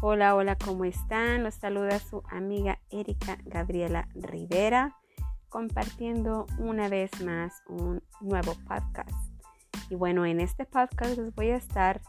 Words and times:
Hola, 0.00 0.36
hola, 0.36 0.54
¿cómo 0.54 0.84
están? 0.84 1.42
Los 1.42 1.56
saluda 1.56 1.98
su 1.98 2.22
amiga 2.30 2.78
Erika 2.88 3.36
Gabriela 3.44 4.08
Rivera, 4.14 4.96
compartiendo 5.48 6.46
una 6.56 6.88
vez 6.88 7.10
más 7.24 7.64
un 7.66 8.00
nuevo 8.20 8.54
podcast. 8.68 9.10
Y 9.90 9.96
bueno, 9.96 10.24
en 10.24 10.38
este 10.38 10.66
podcast 10.66 11.18
les 11.18 11.34
voy 11.34 11.50
a 11.50 11.56
estar 11.56 12.00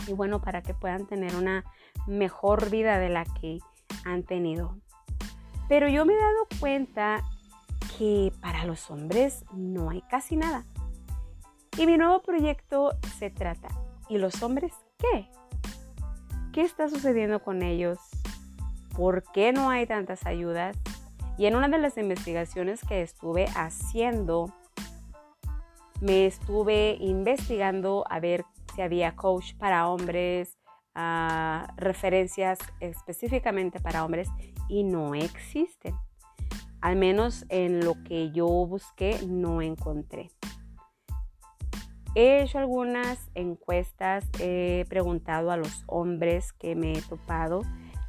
y 0.07 0.13
bueno, 0.13 0.41
para 0.41 0.63
que 0.63 0.75
puedan 0.75 1.07
tener 1.07 1.35
una 1.37 1.65
mejor 2.07 2.71
vida 2.71 2.99
de 2.99 3.09
la 3.09 3.25
que 3.25 3.59
han 4.05 4.23
tenido. 4.23 4.79
Pero 5.69 5.89
yo 5.89 6.05
me 6.05 6.15
he 6.15 6.17
dado 6.17 6.47
cuenta 6.61 7.23
que 7.99 8.33
para 8.41 8.65
los 8.65 8.91
hombres 8.91 9.45
no 9.53 9.91
hay 9.91 10.03
casi 10.03 10.37
nada. 10.37 10.65
Y 11.77 11.87
mi 11.87 11.97
nuevo 11.97 12.23
proyecto 12.23 12.93
se 13.19 13.31
trata 13.31 13.69
¿Y 14.09 14.19
los 14.19 14.43
hombres 14.43 14.73
qué? 14.99 15.29
¿Qué 16.53 16.61
está 16.61 16.89
sucediendo 16.89 17.43
con 17.43 17.63
ellos? 17.63 17.99
¿Por 18.95 19.25
qué 19.33 19.53
no 19.53 19.71
hay 19.71 19.87
tantas 19.87 20.27
ayudas? 20.27 20.77
Y 21.39 21.47
en 21.47 21.57
una 21.57 21.69
de 21.69 21.79
las 21.79 21.97
investigaciones 21.97 22.81
que 22.87 23.03
estuve 23.03 23.47
haciendo, 23.57 24.53
me 26.01 26.27
estuve 26.27 26.97
investigando 27.01 28.05
a 28.09 28.21
ver 28.21 28.45
si 28.75 28.83
había 28.83 29.17
coach 29.17 29.55
para 29.57 29.89
hombres, 29.89 30.59
ah, 30.95 31.73
referencias 31.77 32.59
específicamente 32.81 33.81
para 33.81 34.05
hombres 34.05 34.29
y 34.69 34.85
no 34.85 35.15
existen. 35.15 35.95
Al 36.85 36.97
menos 36.97 37.47
en 37.49 37.83
lo 37.83 37.95
que 38.05 38.31
yo 38.31 38.47
busqué 38.47 39.19
no 39.27 39.63
encontré. 39.63 40.31
He 42.15 42.43
hecho 42.43 42.59
algunas 42.59 43.31
encuestas, 43.35 44.27
he 44.39 44.85
preguntado 44.91 45.51
a 45.51 45.57
los 45.57 45.83
hombres 45.87 46.53
que 46.53 46.75
me 46.75 46.93
he 46.93 47.01
topado 47.01 47.63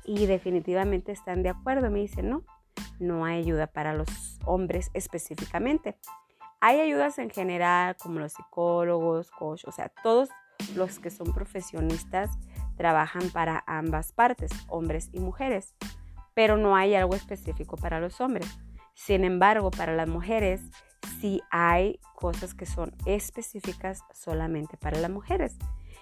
y 0.04 0.26
definitivamente 0.26 1.14
están 1.14 1.42
de 1.42 1.48
acuerdo. 1.48 1.90
Me 1.90 2.02
dicen, 2.02 2.30
no, 2.30 2.44
no 3.00 3.24
hay 3.24 3.40
ayuda 3.40 3.68
para 3.68 3.94
los 3.94 4.10
hombres 4.44 4.92
específicamente. 4.94 5.98
Hay 6.60 6.82
ayudas 6.82 7.18
en 7.18 7.30
general 7.30 7.96
como 7.96 8.20
los 8.20 8.34
psicólogos, 8.34 9.32
coach, 9.32 9.64
o 9.68 9.72
sea, 9.72 9.88
todos 10.04 10.28
los 10.76 11.00
que 11.00 11.12
son 11.12 11.34
profesionistas 11.34 12.30
trabajan 12.76 13.30
para 13.30 13.64
ambas 13.68 14.12
partes, 14.12 14.52
hombres 14.68 15.12
y 15.14 15.22
mujeres, 15.22 15.76
pero 16.34 16.58
no 16.58 16.76
hay 16.76 16.94
algo 16.94 17.16
específico 17.16 17.78
para 17.78 18.02
los 18.02 18.20
hombres. 18.20 18.60
Sin 18.96 19.24
embargo, 19.24 19.70
para 19.70 19.96
las 19.96 20.08
mujeres 20.08 20.62
si 21.20 21.42
hay 21.52 22.00
cosas 22.16 22.54
que 22.54 22.66
son 22.66 22.94
específicas 23.06 24.02
solamente 24.12 24.78
para 24.78 25.00
las 25.00 25.12
mujeres. 25.12 25.58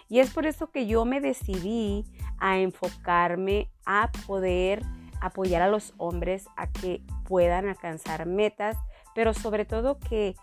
Y 0.09 0.19
es 0.19 0.31
por 0.31 0.45
eso 0.45 0.71
que 0.71 0.85
yo 0.87 1.05
me 1.05 1.21
decidí 1.21 2.05
a 2.39 2.59
enfocarme 2.59 3.71
a 3.85 4.11
poder 4.27 4.81
apoyar 5.21 5.61
a 5.61 5.67
los 5.67 5.93
hombres 5.97 6.47
a 6.57 6.69
que 6.69 7.01
puedan 7.25 7.67
alcanzar 7.67 8.25
metas, 8.25 8.77
pero 9.15 9.33
sobre 9.33 9.65
todo 9.65 9.99
que 9.99 10.35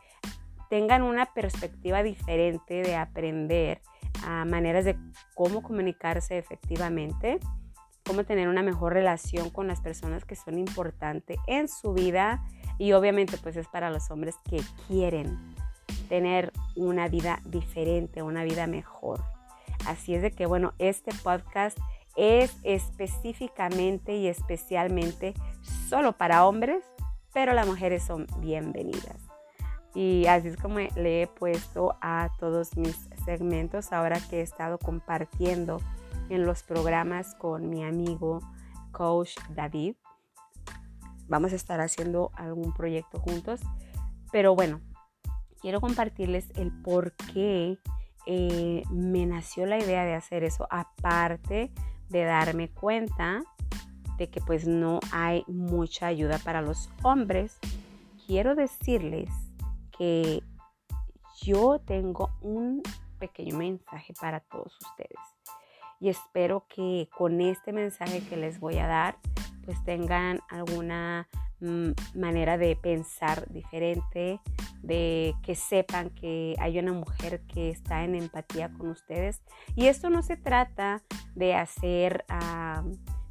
tengan 0.71 1.03
una 1.03 1.27
perspectiva 1.27 2.03
diferente 2.03 2.83
de 2.83 2.97
aprender 2.97 3.83
a 4.25 4.45
maneras 4.45 4.85
de 4.85 4.97
cómo 5.35 5.63
comunicarse 5.63 6.39
efectivamente, 6.39 7.39
cómo 8.11 8.25
tener 8.25 8.49
una 8.49 8.65
mejor 8.65 8.95
relación 8.95 9.51
con 9.51 9.69
las 9.69 9.81
personas 9.81 10.25
que 10.25 10.35
son 10.35 10.59
importantes 10.59 11.39
en 11.47 11.69
su 11.69 11.93
vida 11.93 12.43
y 12.77 12.91
obviamente 12.91 13.39
pues 13.41 13.57
es 13.57 13.69
para 13.69 13.89
los 13.89 14.11
hombres 14.11 14.35
que 14.51 14.61
quieren 14.89 15.39
tener 16.09 16.53
una 16.75 17.07
vida 17.07 17.39
diferente, 17.45 18.23
una 18.23 18.43
vida 18.43 18.67
mejor. 18.67 19.23
Así 19.87 20.17
es 20.17 20.23
de 20.23 20.33
que 20.33 20.47
bueno, 20.47 20.75
este 20.81 21.13
podcast 21.23 21.79
es 22.17 22.53
específicamente 22.65 24.17
y 24.17 24.27
especialmente 24.27 25.35
solo 25.89 26.11
para 26.11 26.47
hombres, 26.47 26.83
pero 27.33 27.53
las 27.53 27.69
mujeres 27.69 28.03
son 28.03 28.27
bienvenidas. 28.39 29.23
Y 29.95 30.27
así 30.27 30.49
es 30.49 30.57
como 30.57 30.81
le 30.81 31.23
he 31.23 31.27
puesto 31.29 31.95
a 32.01 32.31
todos 32.41 32.77
mis 32.77 33.09
segmentos 33.25 33.93
ahora 33.93 34.19
que 34.19 34.41
he 34.41 34.43
estado 34.43 34.79
compartiendo 34.79 35.81
en 36.31 36.47
los 36.47 36.63
programas 36.63 37.35
con 37.35 37.69
mi 37.69 37.85
amigo 37.85 38.41
coach 38.93 39.37
David 39.51 39.97
vamos 41.31 41.53
a 41.53 41.57
estar 41.57 41.81
haciendo 41.81 42.33
algún 42.35 42.75
proyecto 42.75 43.21
juntos. 43.21 43.61
Pero 44.33 44.55
bueno, 44.55 44.81
quiero 45.61 45.81
compartirles 45.81 46.51
el 46.57 46.73
por 46.83 47.13
qué 47.33 47.79
eh, 48.27 48.83
me 48.91 49.25
nació 49.27 49.65
la 49.65 49.79
idea 49.79 50.05
de 50.05 50.15
hacer 50.15 50.45
eso, 50.45 50.67
aparte 50.71 51.73
de 52.09 52.25
darme 52.25 52.69
cuenta 52.69 53.43
de 54.19 54.29
que 54.29 54.41
pues 54.41 54.67
no 54.67 55.01
hay 55.13 55.45
mucha 55.47 56.09
ayuda 56.09 56.39
para 56.39 56.61
los 56.61 56.91
hombres. 57.03 57.59
Quiero 58.27 58.55
decirles 58.55 59.31
que 59.97 60.43
yo 61.43 61.81
tengo 61.81 62.31
un 62.43 62.83
pequeño 63.19 63.57
mensaje 63.57 64.13
para 64.21 64.41
todos 64.41 64.77
ustedes 64.83 65.40
y 66.01 66.09
espero 66.09 66.67
que 66.75 67.09
con 67.17 67.41
este 67.41 67.73
mensaje 67.73 68.23
que 68.29 68.37
les 68.37 68.59
voy 68.59 68.79
a 68.79 68.87
dar 68.87 69.19
pues 69.65 69.83
tengan 69.85 70.41
alguna 70.49 71.29
mm, 71.61 71.91
manera 72.15 72.59
de 72.59 72.75
pensar 72.75 73.47
diferente, 73.53 74.41
de 74.83 75.35
que 75.43 75.55
sepan 75.55 76.11
que 76.11 76.57
hay 76.59 76.79
una 76.79 76.93
mujer 76.93 77.43
que 77.43 77.71
está 77.71 78.03
en 78.03 78.15
empatía 78.15 78.73
con 78.73 78.89
ustedes. 78.89 79.43
Y 79.77 79.87
esto 79.87 80.11
no 80.11 80.23
se 80.23 80.37
trata 80.37 81.03
de 81.35 81.55
hacer 81.55 82.25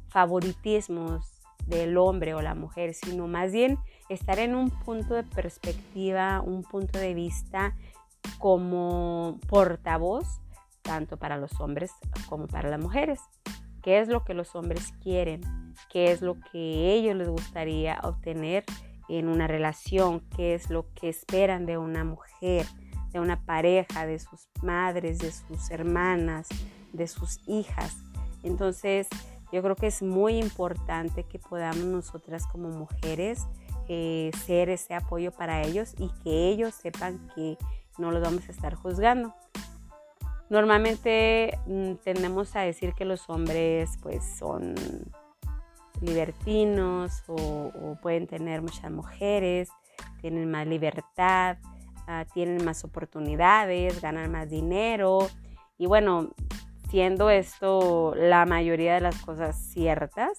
favoritismos 0.08 1.42
del 1.66 1.98
hombre 1.98 2.34
o 2.34 2.40
la 2.40 2.54
mujer, 2.54 2.94
sino 2.94 3.28
más 3.28 3.52
bien 3.52 3.78
estar 4.08 4.38
en 4.38 4.54
un 4.54 4.70
punto 4.70 5.14
de 5.14 5.22
perspectiva, 5.24 6.40
un 6.40 6.62
punto 6.62 6.98
de 6.98 7.14
vista 7.14 7.76
como 8.38 9.38
portavoz, 9.48 10.40
tanto 10.82 11.16
para 11.16 11.36
los 11.36 11.60
hombres 11.60 11.90
como 12.28 12.46
para 12.46 12.68
las 12.68 12.80
mujeres. 12.80 13.20
¿Qué 13.82 14.00
es 14.00 14.08
lo 14.08 14.24
que 14.24 14.34
los 14.34 14.54
hombres 14.54 14.92
quieren? 15.02 15.40
¿Qué 15.90 16.12
es 16.12 16.20
lo 16.20 16.36
que 16.52 16.92
ellos 16.92 17.16
les 17.16 17.28
gustaría 17.28 17.98
obtener 18.02 18.64
en 19.08 19.28
una 19.28 19.46
relación? 19.46 20.20
¿Qué 20.36 20.54
es 20.54 20.70
lo 20.70 20.92
que 20.94 21.08
esperan 21.08 21.66
de 21.66 21.78
una 21.78 22.04
mujer, 22.04 22.66
de 23.12 23.20
una 23.20 23.44
pareja, 23.44 24.06
de 24.06 24.18
sus 24.18 24.48
madres, 24.62 25.18
de 25.18 25.32
sus 25.32 25.70
hermanas, 25.70 26.48
de 26.92 27.08
sus 27.08 27.40
hijas? 27.48 27.96
Entonces, 28.42 29.08
yo 29.52 29.62
creo 29.62 29.76
que 29.76 29.86
es 29.86 30.02
muy 30.02 30.38
importante 30.38 31.24
que 31.24 31.38
podamos 31.38 31.84
nosotras 31.84 32.46
como 32.46 32.68
mujeres 32.68 33.46
eh, 33.88 34.30
ser 34.44 34.68
ese 34.68 34.94
apoyo 34.94 35.32
para 35.32 35.62
ellos 35.62 35.94
y 35.98 36.10
que 36.22 36.48
ellos 36.48 36.74
sepan 36.74 37.28
que 37.34 37.58
no 37.98 38.12
los 38.12 38.22
vamos 38.22 38.48
a 38.48 38.52
estar 38.52 38.74
juzgando. 38.74 39.34
Normalmente 40.50 41.56
mm, 41.66 41.94
tendemos 42.02 42.56
a 42.56 42.60
decir 42.60 42.92
que 42.94 43.04
los 43.04 43.30
hombres 43.30 43.96
pues 44.02 44.24
son 44.36 44.74
libertinos 46.02 47.22
o, 47.28 47.96
pueden 48.02 48.26
tener 48.26 48.60
muchas 48.60 48.90
mujeres, 48.90 49.70
tienen 50.20 50.50
más 50.50 50.66
libertad, 50.66 51.58
ah, 52.08 52.24
tienen 52.34 52.64
más 52.64 52.84
oportunidades, 52.84 54.00
ganan 54.00 54.32
más 54.32 54.50
dinero. 54.50 55.28
Y 55.78 55.86
bueno, 55.86 56.30
siendo 56.90 57.30
esto 57.30 58.14
la 58.16 58.44
mayoría 58.44 58.94
de 58.94 59.00
las 59.02 59.22
cosas 59.22 59.56
ciertas, 59.56 60.36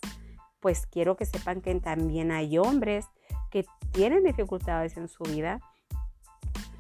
pues 0.60 0.88
quiero 0.88 1.16
que 1.16 1.26
sepan 1.26 1.62
que 1.62 1.74
también 1.76 2.32
hay 2.32 2.58
hombres 2.58 3.08
que 3.50 3.66
tienen 3.92 4.26
dificultades 4.26 4.98
en 4.98 5.08
su 5.08 5.24
vida, 5.24 5.62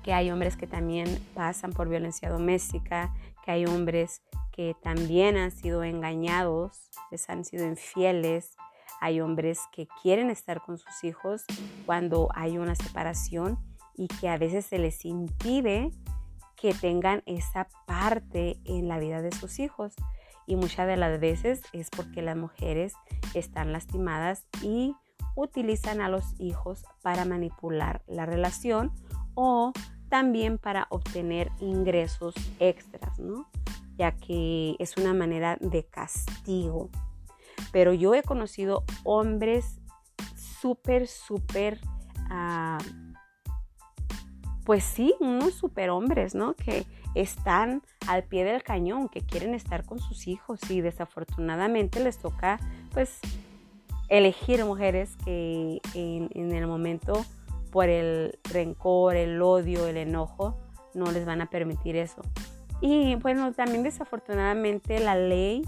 que 0.04 0.14
hay 0.14 0.32
hombres 0.32 0.58
que 0.58 0.68
también 0.68 1.20
pasan 1.34 1.72
por 1.72 1.90
violencia 1.90 2.30
doméstica, 2.30 3.14
que 3.46 3.52
hay 3.52 3.66
hombres 3.66 4.22
que 4.52 4.76
también 4.82 5.38
han 5.38 5.52
sido 5.52 5.84
engañados, 5.84 6.90
les 7.12 7.30
han 7.30 7.46
sido 7.46 7.66
infieles, 7.66 8.56
hay 9.00 9.22
hombres 9.22 9.60
que 9.72 9.88
quieren 10.02 10.30
estar 10.30 10.62
con 10.62 10.78
sus 10.78 11.04
hijos 11.04 11.44
cuando 11.86 12.30
hay 12.36 12.58
una 12.58 12.76
separación 12.76 13.58
y 13.96 14.08
que 14.08 14.30
a 14.30 14.38
veces 14.38 14.66
se 14.66 14.78
les 14.78 15.06
impide 15.06 15.92
que 16.56 16.74
tengan 16.74 17.24
esa 17.26 17.68
parte 17.88 18.60
en 18.66 18.88
la 18.88 19.00
vida 19.00 19.22
de 19.22 19.32
sus 19.32 19.60
hijos. 19.60 19.96
Y 20.46 20.56
muchas 20.56 20.86
de 20.86 20.98
las 20.98 21.20
veces 21.20 21.62
es 21.74 21.90
porque 21.90 22.22
las 22.22 22.38
mujeres 22.38 22.94
están 23.34 23.74
lastimadas 23.74 24.46
y 24.62 24.96
utilizan 25.36 26.02
a 26.02 26.10
los 26.10 26.40
hijos 26.40 26.84
para 27.02 27.26
manipular 27.26 28.04
la 28.06 28.26
relación 28.26 28.92
o 29.36 29.74
también 30.10 30.58
para 30.58 30.88
obtener 30.90 31.52
ingresos 31.60 32.36
extras, 32.60 33.18
¿no? 33.18 33.48
Ya 33.98 34.12
que 34.12 34.76
es 34.80 34.98
una 34.98 35.14
manera 35.14 35.58
de 35.62 35.86
castigo. 35.86 36.90
Pero 37.72 37.94
yo 37.94 38.14
he 38.14 38.24
conocido 38.24 38.84
hombres 39.04 39.80
súper, 40.62 41.08
súper, 41.08 41.80
ah, 42.30 42.78
pues 44.66 44.84
sí, 44.84 45.14
unos 45.20 45.54
superhombres, 45.54 46.36
¿no? 46.36 46.56
Que 46.56 46.86
están 47.16 47.82
al 48.08 48.24
pie 48.24 48.44
del 48.44 48.64
cañón, 48.64 49.10
que 49.10 49.22
quieren 49.22 49.54
estar 49.54 49.86
con 49.86 50.00
sus 50.00 50.28
hijos 50.28 50.60
y 50.70 50.82
desafortunadamente 50.82 52.04
les 52.04 52.18
toca, 52.18 52.60
pues, 52.92 53.20
elegir 54.10 54.64
mujeres 54.66 55.16
que 55.24 55.80
en, 55.94 56.30
en 56.34 56.52
el 56.52 56.68
momento 56.68 57.26
por 57.72 57.90
el 57.90 58.40
rencor, 58.52 59.16
el 59.16 59.42
odio, 59.42 59.88
el 59.88 59.98
enojo, 59.98 60.58
no 60.94 61.12
les 61.12 61.26
van 61.26 61.42
a 61.42 61.50
permitir 61.50 61.96
eso. 61.96 62.22
Y 62.82 63.16
bueno, 63.16 63.54
también 63.54 63.84
desafortunadamente 63.84 65.00
la 65.00 65.16
ley 65.16 65.64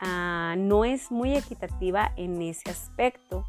ah, 0.00 0.56
no 0.58 0.84
es 0.84 1.10
muy 1.10 1.36
equitativa 1.36 2.12
en 2.16 2.42
ese 2.42 2.70
aspecto. 2.70 3.44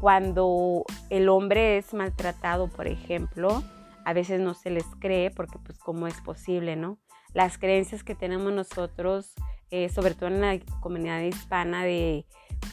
Cuando 0.00 0.84
el 1.10 1.28
hombre 1.28 1.78
es 1.78 1.92
maltratado, 1.92 2.68
por 2.68 2.86
ejemplo, 2.86 3.62
a 4.04 4.12
veces 4.12 4.40
no 4.40 4.54
se 4.54 4.70
les 4.70 4.86
cree 4.98 5.30
porque 5.30 5.58
pues 5.58 5.78
cómo 5.78 6.06
es 6.06 6.20
posible, 6.20 6.76
¿no? 6.76 6.98
Las 7.34 7.58
creencias 7.58 8.02
que 8.02 8.14
tenemos 8.14 8.52
nosotros, 8.52 9.34
eh, 9.70 9.88
sobre 9.88 10.14
todo 10.14 10.28
en 10.28 10.40
la 10.40 10.58
comunidad 10.80 11.20
hispana, 11.20 11.84
de 11.84 12.26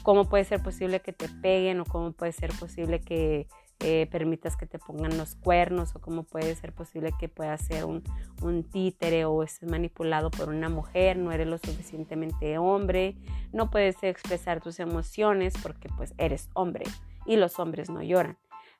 cómo 0.03 0.29
puede 0.29 0.45
ser 0.45 0.61
posible 0.61 1.01
que 1.01 1.13
te 1.13 1.29
peguen 1.29 1.79
o 1.79 1.85
cómo 1.85 2.11
puede 2.11 2.31
ser 2.31 2.51
posible 2.53 3.01
que 3.01 3.47
eh, 3.79 4.07
permitas 4.11 4.57
que 4.57 4.65
te 4.65 4.79
pongan 4.79 5.17
los 5.17 5.35
cuernos 5.35 5.95
o 5.95 6.01
cómo 6.01 6.23
puede 6.23 6.55
ser 6.55 6.73
posible 6.73 7.13
que 7.19 7.29
puedas 7.29 7.61
ser 7.61 7.85
un, 7.85 8.03
un 8.41 8.63
títere 8.63 9.25
o 9.25 9.43
estés 9.43 9.69
manipulado 9.69 10.31
por 10.31 10.49
una 10.49 10.69
mujer, 10.69 11.17
no 11.17 11.31
eres 11.31 11.47
lo 11.47 11.57
suficientemente 11.57 12.57
hombre, 12.57 13.15
no 13.53 13.69
puedes 13.69 14.01
expresar 14.03 14.61
tus 14.61 14.79
emociones 14.79 15.53
porque 15.61 15.89
pues 15.95 16.13
eres 16.17 16.49
hombre 16.53 16.85
y 17.25 17.35
los 17.35 17.59
hombres 17.59 17.89
no 17.89 18.01
lloran. 18.01 18.37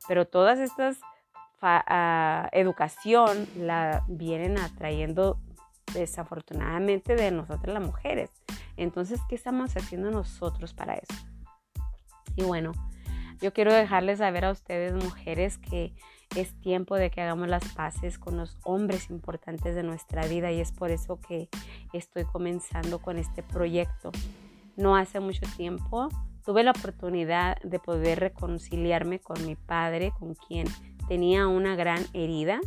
Pero 0.08 0.28
todas 0.28 0.60
estas 0.60 0.98
uh, 1.62 2.48
educación 2.52 3.48
la 3.56 4.04
vienen 4.08 4.58
atrayendo 4.58 5.40
desafortunadamente 5.94 7.16
de 7.16 7.32
nosotras 7.32 7.74
las 7.74 7.84
mujeres. 7.84 8.32
Entonces, 8.78 9.20
¿qué 9.30 9.36
estamos 9.36 9.76
haciendo 9.76 10.12
nosotros 10.12 10.74
para 10.74 10.96
eso? 10.96 11.14
Y 12.36 12.44
bueno, 12.44 12.72
yo 13.42 13.54
quiero 13.54 13.74
dejarles 13.74 14.20
saber 14.20 14.46
a 14.46 14.52
ustedes, 14.52 14.94
mujeres, 14.94 15.58
que 15.58 15.94
es 16.36 16.60
tiempo 16.60 16.96
de 16.96 17.10
que 17.10 17.22
hagamos 17.22 17.48
las 17.48 17.64
paces 17.74 18.20
con 18.20 18.38
los 18.38 18.58
hombres 18.64 19.10
importantes 19.10 19.76
de 19.76 19.84
nuestra 19.84 20.28
vida 20.28 20.52
y 20.52 20.60
es 20.60 20.72
por 20.72 20.92
eso 20.92 21.20
que 21.20 21.50
estoy 21.94 22.26
comenzando 22.26 23.00
con 23.00 23.18
este 23.18 23.44
proyecto. 23.44 24.12
No 24.76 24.96
hace 24.96 25.20
mucho 25.20 25.46
tiempo 25.56 26.10
tuve 26.48 26.64
la 26.64 26.72
oportunidad 26.72 27.62
de 27.62 27.78
poder 27.78 28.22
reconciliarme 28.22 29.20
con 29.20 29.46
mi 29.46 29.56
padre, 29.56 30.14
con 30.18 30.34
quien 30.34 30.66
tenía 31.10 31.46
una 31.46 31.76
gran 31.76 32.06
herida, 32.14 32.62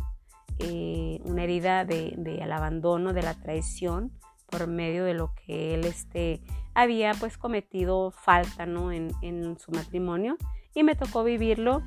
eh, 0.59 1.19
una 1.23 1.45
herida 1.45 1.83
de, 1.83 2.13
del 2.15 2.51
abandono, 2.51 3.11
de 3.11 3.23
la 3.23 3.33
traición, 3.33 4.11
por 4.51 4.67
medio 4.67 5.03
de 5.03 5.15
lo 5.15 5.33
que 5.33 5.73
él 5.73 5.85
este, 5.85 6.41
había 6.75 7.13
pues 7.15 7.39
cometido 7.39 8.11
falta 8.11 8.67
¿no? 8.67 8.91
en, 8.91 9.11
en 9.23 9.57
su 9.57 9.71
matrimonio 9.71 10.37
y 10.73 10.83
me 10.83 10.95
tocó 10.95 11.23
vivirlo. 11.23 11.81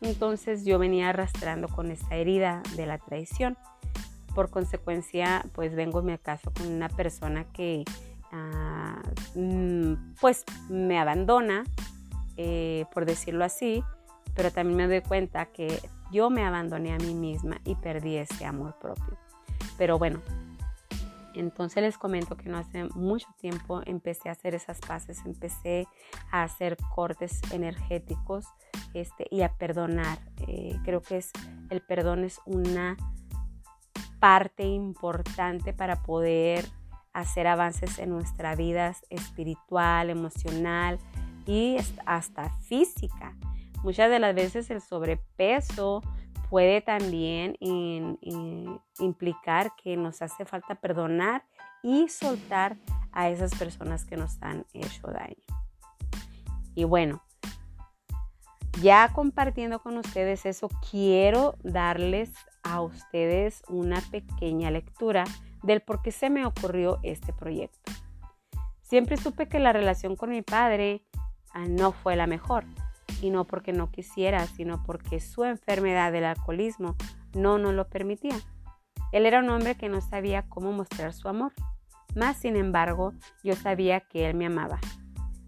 Entonces 0.00 0.64
yo 0.64 0.78
venía 0.78 1.10
arrastrando 1.10 1.68
con 1.68 1.90
esa 1.90 2.14
herida 2.14 2.62
de 2.76 2.86
la 2.86 2.98
traición. 2.98 3.56
Por 4.34 4.50
consecuencia, 4.50 5.44
pues 5.52 5.74
vengo 5.74 6.02
me 6.02 6.18
caso 6.18 6.52
con 6.52 6.68
una 6.68 6.88
persona 6.88 7.44
que 7.44 7.84
ah, 8.32 9.02
mm, 9.34 10.14
pues 10.20 10.44
me 10.68 10.98
abandona, 10.98 11.64
eh, 12.36 12.86
por 12.94 13.04
decirlo 13.04 13.44
así, 13.44 13.82
pero 14.34 14.50
también 14.50 14.76
me 14.76 14.86
doy 14.86 15.02
cuenta 15.02 15.46
que 15.46 15.80
yo 16.10 16.30
me 16.30 16.44
abandoné 16.44 16.92
a 16.92 16.98
mí 16.98 17.14
misma 17.14 17.60
y 17.64 17.74
perdí 17.74 18.16
ese 18.16 18.44
amor 18.44 18.76
propio. 18.80 19.18
Pero 19.76 19.98
bueno, 19.98 20.20
entonces 21.34 21.82
les 21.82 21.98
comento 21.98 22.36
que 22.36 22.48
no 22.48 22.58
hace 22.58 22.84
mucho 22.94 23.28
tiempo 23.38 23.82
empecé 23.86 24.28
a 24.28 24.32
hacer 24.32 24.54
esas 24.54 24.80
paces, 24.80 25.24
empecé 25.24 25.86
a 26.30 26.42
hacer 26.42 26.76
cortes 26.94 27.40
energéticos 27.52 28.46
este, 28.94 29.26
y 29.30 29.42
a 29.42 29.54
perdonar. 29.54 30.18
Eh, 30.46 30.76
creo 30.84 31.02
que 31.02 31.18
es, 31.18 31.30
el 31.70 31.80
perdón 31.80 32.24
es 32.24 32.40
una 32.46 32.96
parte 34.18 34.64
importante 34.64 35.72
para 35.72 36.02
poder 36.02 36.66
hacer 37.12 37.46
avances 37.46 37.98
en 37.98 38.10
nuestra 38.10 38.54
vida 38.54 38.94
espiritual, 39.08 40.10
emocional 40.10 40.98
y 41.46 41.76
hasta 42.06 42.50
física. 42.60 43.34
Muchas 43.82 44.10
de 44.10 44.18
las 44.18 44.34
veces 44.34 44.70
el 44.70 44.80
sobrepeso 44.80 46.02
puede 46.50 46.80
también 46.80 47.56
implicar 48.98 49.72
que 49.82 49.96
nos 49.96 50.20
hace 50.20 50.44
falta 50.44 50.74
perdonar 50.74 51.44
y 51.82 52.08
soltar 52.08 52.76
a 53.12 53.30
esas 53.30 53.54
personas 53.54 54.04
que 54.04 54.16
nos 54.16 54.42
han 54.42 54.66
hecho 54.74 55.06
daño. 55.06 55.44
Y 56.74 56.84
bueno, 56.84 57.22
ya 58.82 59.08
compartiendo 59.12 59.80
con 59.80 59.96
ustedes 59.96 60.44
eso, 60.44 60.68
quiero 60.90 61.56
darles 61.62 62.32
a 62.64 62.80
ustedes 62.80 63.62
una 63.68 64.00
pequeña 64.10 64.70
lectura 64.72 65.24
del 65.62 65.80
por 65.82 66.02
qué 66.02 66.10
se 66.10 66.30
me 66.30 66.44
ocurrió 66.46 66.98
este 67.04 67.32
proyecto. 67.32 67.92
Siempre 68.82 69.16
supe 69.16 69.48
que 69.48 69.60
la 69.60 69.72
relación 69.72 70.16
con 70.16 70.30
mi 70.30 70.42
padre 70.42 71.04
ah, 71.52 71.66
no 71.68 71.92
fue 71.92 72.16
la 72.16 72.26
mejor 72.26 72.64
y 73.20 73.30
no 73.30 73.44
porque 73.44 73.72
no 73.72 73.90
quisiera, 73.90 74.46
sino 74.46 74.82
porque 74.84 75.20
su 75.20 75.44
enfermedad 75.44 76.12
del 76.12 76.24
alcoholismo 76.24 76.96
no 77.34 77.58
nos 77.58 77.74
lo 77.74 77.88
permitía. 77.88 78.36
Él 79.12 79.26
era 79.26 79.40
un 79.40 79.50
hombre 79.50 79.74
que 79.74 79.88
no 79.88 80.00
sabía 80.00 80.48
cómo 80.48 80.72
mostrar 80.72 81.12
su 81.12 81.28
amor, 81.28 81.52
más 82.14 82.36
sin 82.38 82.56
embargo 82.56 83.12
yo 83.42 83.54
sabía 83.54 84.00
que 84.00 84.28
él 84.28 84.36
me 84.36 84.46
amaba. 84.46 84.78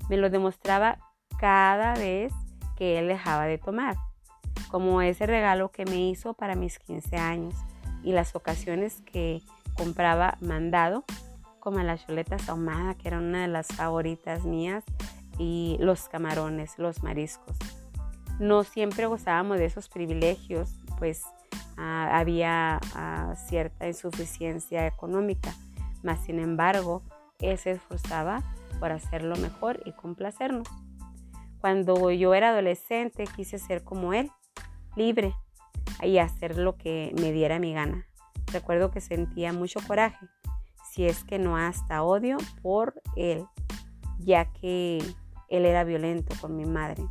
Me 0.09 0.17
lo 0.17 0.31
demostraba 0.31 0.99
cada 1.39 1.95
vez 1.95 2.33
que 2.77 2.99
él 2.99 3.09
dejaba 3.09 3.47
de 3.47 3.59
tomar, 3.59 3.97
como 4.69 5.03
ese 5.03 5.27
regalo 5.27 5.71
que 5.71 5.85
me 5.85 6.09
hizo 6.09 6.35
para 6.35 6.55
mis 6.55 6.79
15 6.79 7.17
años 7.17 7.55
y 8.03 8.13
las 8.13 8.35
ocasiones 8.35 9.03
que 9.03 9.43
compraba 9.77 10.37
mandado, 10.41 11.05
como 11.61 11.79
la 11.79 11.97
chuleta 11.97 12.37
ahumada, 12.49 12.95
que 12.95 13.09
era 13.09 13.19
una 13.19 13.43
de 13.43 13.49
las 13.49 13.69
favoritas 13.69 14.45
mías, 14.45 14.85
y 15.39 15.77
los 15.81 16.09
camarones, 16.09 16.79
los 16.79 17.03
mariscos. 17.03 17.57
No 18.39 18.65
siempre 18.65 19.07
gozábamos 19.07 19.59
de 19.59 19.67
esos 19.67 19.89
privilegios, 19.89 20.71
pues 20.99 21.23
ah, 21.77 22.19
había 22.19 22.81
ah, 22.95 23.35
cierta 23.49 23.87
insuficiencia 23.87 24.87
económica, 24.87 25.55
mas 26.03 26.25
sin 26.25 26.39
embargo, 26.39 27.03
él 27.39 27.59
se 27.59 27.73
esforzaba 27.73 28.43
por 28.81 28.93
hacerlo 28.93 29.37
mejor 29.37 29.81
y 29.85 29.93
complacernos. 29.93 30.69
Cuando 31.61 32.11
yo 32.11 32.35
era 32.35 32.51
adolescente 32.51 33.25
quise 33.37 33.59
ser 33.59 33.85
como 33.85 34.13
él, 34.13 34.31
libre 34.97 35.35
y 36.03 36.19
hacer 36.19 36.59
lo 36.59 36.77
que 36.77 37.15
me 37.21 37.33
diera 37.33 37.59
mi 37.59 37.73
gana. 37.73 38.07
Recuerdo 38.53 38.91
que 38.91 39.01
sentía 39.01 39.53
mucho 39.53 39.81
coraje, 39.87 40.27
si 40.91 41.07
es 41.07 41.25
que 41.25 41.39
no 41.39 41.57
hasta 41.57 42.03
odio 42.03 42.37
por 42.63 43.01
él, 43.17 43.47
ya 44.19 44.53
que 44.53 45.03
él 45.53 45.67
era 45.67 45.85
violento 45.85 46.35
con 46.41 46.57
mi 46.57 46.65
madre. 46.65 47.05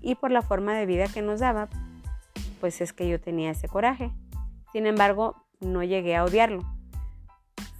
Y 0.00 0.14
por 0.14 0.30
la 0.30 0.40
forma 0.40 0.74
de 0.74 0.86
vida 0.86 1.08
que 1.08 1.20
nos 1.20 1.40
daba, 1.40 1.68
pues 2.60 2.80
es 2.80 2.92
que 2.92 3.08
yo 3.08 3.20
tenía 3.20 3.50
ese 3.50 3.68
coraje. 3.68 4.12
Sin 4.72 4.86
embargo, 4.86 5.34
no 5.60 5.82
llegué 5.82 6.16
a 6.16 6.24
odiarlo. 6.24 6.62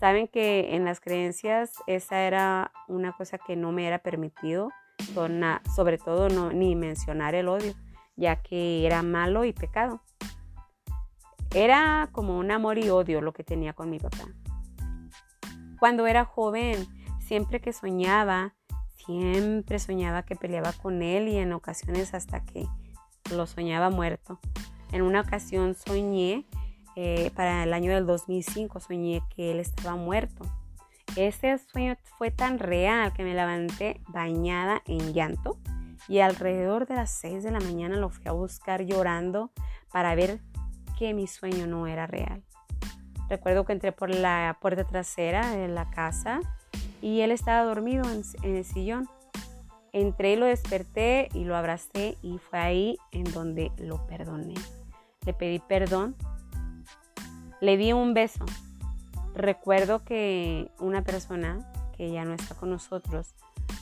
Saben 0.00 0.28
que 0.28 0.74
en 0.74 0.84
las 0.84 1.00
creencias 1.00 1.72
esa 1.86 2.20
era 2.20 2.72
una 2.88 3.12
cosa 3.12 3.38
que 3.38 3.54
no 3.56 3.70
me 3.70 3.86
era 3.86 4.00
permitido, 4.00 4.70
sobre 5.74 5.98
todo 5.98 6.28
no, 6.28 6.52
ni 6.52 6.74
mencionar 6.74 7.34
el 7.34 7.48
odio, 7.48 7.74
ya 8.16 8.42
que 8.42 8.84
era 8.84 9.02
malo 9.02 9.44
y 9.44 9.52
pecado. 9.52 10.02
Era 11.54 12.08
como 12.10 12.38
un 12.38 12.50
amor 12.50 12.76
y 12.78 12.90
odio 12.90 13.20
lo 13.20 13.32
que 13.32 13.44
tenía 13.44 13.72
con 13.72 13.88
mi 13.88 13.98
papá. 13.98 14.26
Cuando 15.78 16.06
era 16.06 16.24
joven, 16.24 16.86
siempre 17.20 17.60
que 17.60 17.72
soñaba, 17.72 18.55
siempre 19.06 19.78
soñaba 19.78 20.24
que 20.24 20.36
peleaba 20.36 20.72
con 20.72 21.02
él 21.02 21.28
y 21.28 21.36
en 21.38 21.52
ocasiones 21.52 22.12
hasta 22.14 22.44
que 22.44 22.66
lo 23.30 23.46
soñaba 23.46 23.90
muerto. 23.90 24.38
En 24.92 25.02
una 25.02 25.20
ocasión 25.20 25.74
soñé, 25.74 26.46
eh, 26.96 27.30
para 27.34 27.64
el 27.64 27.72
año 27.72 27.92
del 27.92 28.06
2005, 28.06 28.80
soñé 28.80 29.22
que 29.34 29.52
él 29.52 29.60
estaba 29.60 29.96
muerto. 29.96 30.44
Ese 31.16 31.58
sueño 31.58 31.96
fue 32.18 32.30
tan 32.30 32.58
real 32.58 33.12
que 33.12 33.24
me 33.24 33.34
levanté 33.34 34.00
bañada 34.08 34.82
en 34.86 35.12
llanto 35.12 35.58
y 36.08 36.20
alrededor 36.20 36.86
de 36.86 36.94
las 36.94 37.10
6 37.12 37.42
de 37.42 37.50
la 37.50 37.60
mañana 37.60 37.96
lo 37.96 38.10
fui 38.10 38.26
a 38.26 38.32
buscar 38.32 38.82
llorando 38.82 39.50
para 39.90 40.14
ver 40.14 40.40
que 40.98 41.14
mi 41.14 41.26
sueño 41.26 41.66
no 41.66 41.86
era 41.86 42.06
real. 42.06 42.44
Recuerdo 43.28 43.64
que 43.64 43.72
entré 43.72 43.92
por 43.92 44.14
la 44.14 44.56
puerta 44.60 44.84
trasera 44.84 45.50
de 45.50 45.68
la 45.68 45.90
casa 45.90 46.40
y 47.00 47.20
él 47.20 47.30
estaba 47.30 47.64
dormido 47.64 48.04
en, 48.10 48.22
el 48.42 48.64
sillón. 48.64 49.08
Entré 49.92 50.34
y 50.34 50.36
lo 50.36 50.46
desperté 50.46 51.28
y 51.32 51.44
lo 51.44 51.56
abracé 51.56 52.18
y 52.22 52.38
fue 52.38 52.58
ahí 52.58 52.98
en 53.12 53.24
donde 53.32 53.72
lo 53.78 54.06
perdoné. 54.06 54.54
Le 55.24 55.32
pedí 55.32 55.58
perdón, 55.58 56.16
le 57.60 57.76
di 57.76 57.92
un 57.92 58.14
beso. 58.14 58.44
Recuerdo 59.34 60.04
que 60.04 60.70
una 60.78 61.02
persona 61.02 61.70
que 61.96 62.10
ya 62.10 62.24
no 62.24 62.34
está 62.34 62.54
con 62.54 62.70
nosotros 62.70 63.34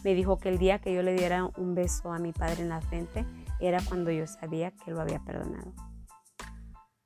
me 0.04 0.14
dijo 0.14 0.38
que 0.38 0.50
el 0.50 0.59
día 0.59 0.78
que 0.78 0.94
yo 0.94 1.02
le 1.02 1.14
diera 1.14 1.50
un 1.56 1.75
beso 1.75 2.12
a 2.12 2.18
mi 2.18 2.33
padre 2.33 2.62
en 2.62 2.68
la 2.68 2.80
frente 2.80 3.25
era 3.61 3.80
cuando 3.83 4.11
yo 4.11 4.26
sabía 4.26 4.71
que 4.71 4.90
lo 4.90 5.00
había 5.00 5.18
perdonado. 5.21 5.73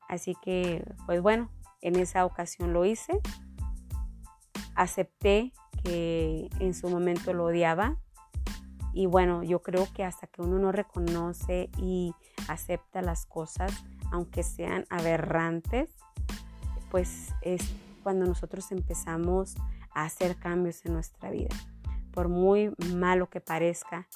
Así 0.08 0.34
que, 0.42 0.84
pues 1.06 1.22
bueno, 1.22 1.50
en 1.80 1.96
esa 1.96 2.24
ocasión 2.24 2.72
lo 2.72 2.84
hice. 2.84 3.20
Acepté 4.74 5.52
que 5.82 6.48
en 6.60 6.74
su 6.74 6.88
momento 6.88 7.32
lo 7.32 7.44
odiaba. 7.44 7.96
Y 8.92 9.06
bueno, 9.06 9.42
yo 9.42 9.62
creo 9.62 9.86
que 9.92 10.04
hasta 10.04 10.26
que 10.26 10.42
uno 10.42 10.58
no 10.58 10.72
reconoce 10.72 11.70
y 11.78 12.14
acepta 12.48 13.02
las 13.02 13.26
cosas, 13.26 13.72
aunque 14.10 14.42
sean 14.42 14.86
aberrantes, 14.90 15.94
pues 16.90 17.34
es 17.42 17.62
cuando 18.02 18.26
nosotros 18.26 18.72
empezamos 18.72 19.54
a 19.94 20.04
hacer 20.04 20.36
cambios 20.38 20.84
en 20.86 20.94
nuestra 20.94 21.30
vida. 21.30 21.54
Por 22.12 22.28
muy 22.28 22.72
malo 22.94 23.28
que 23.28 23.40
parezca, 23.40 24.08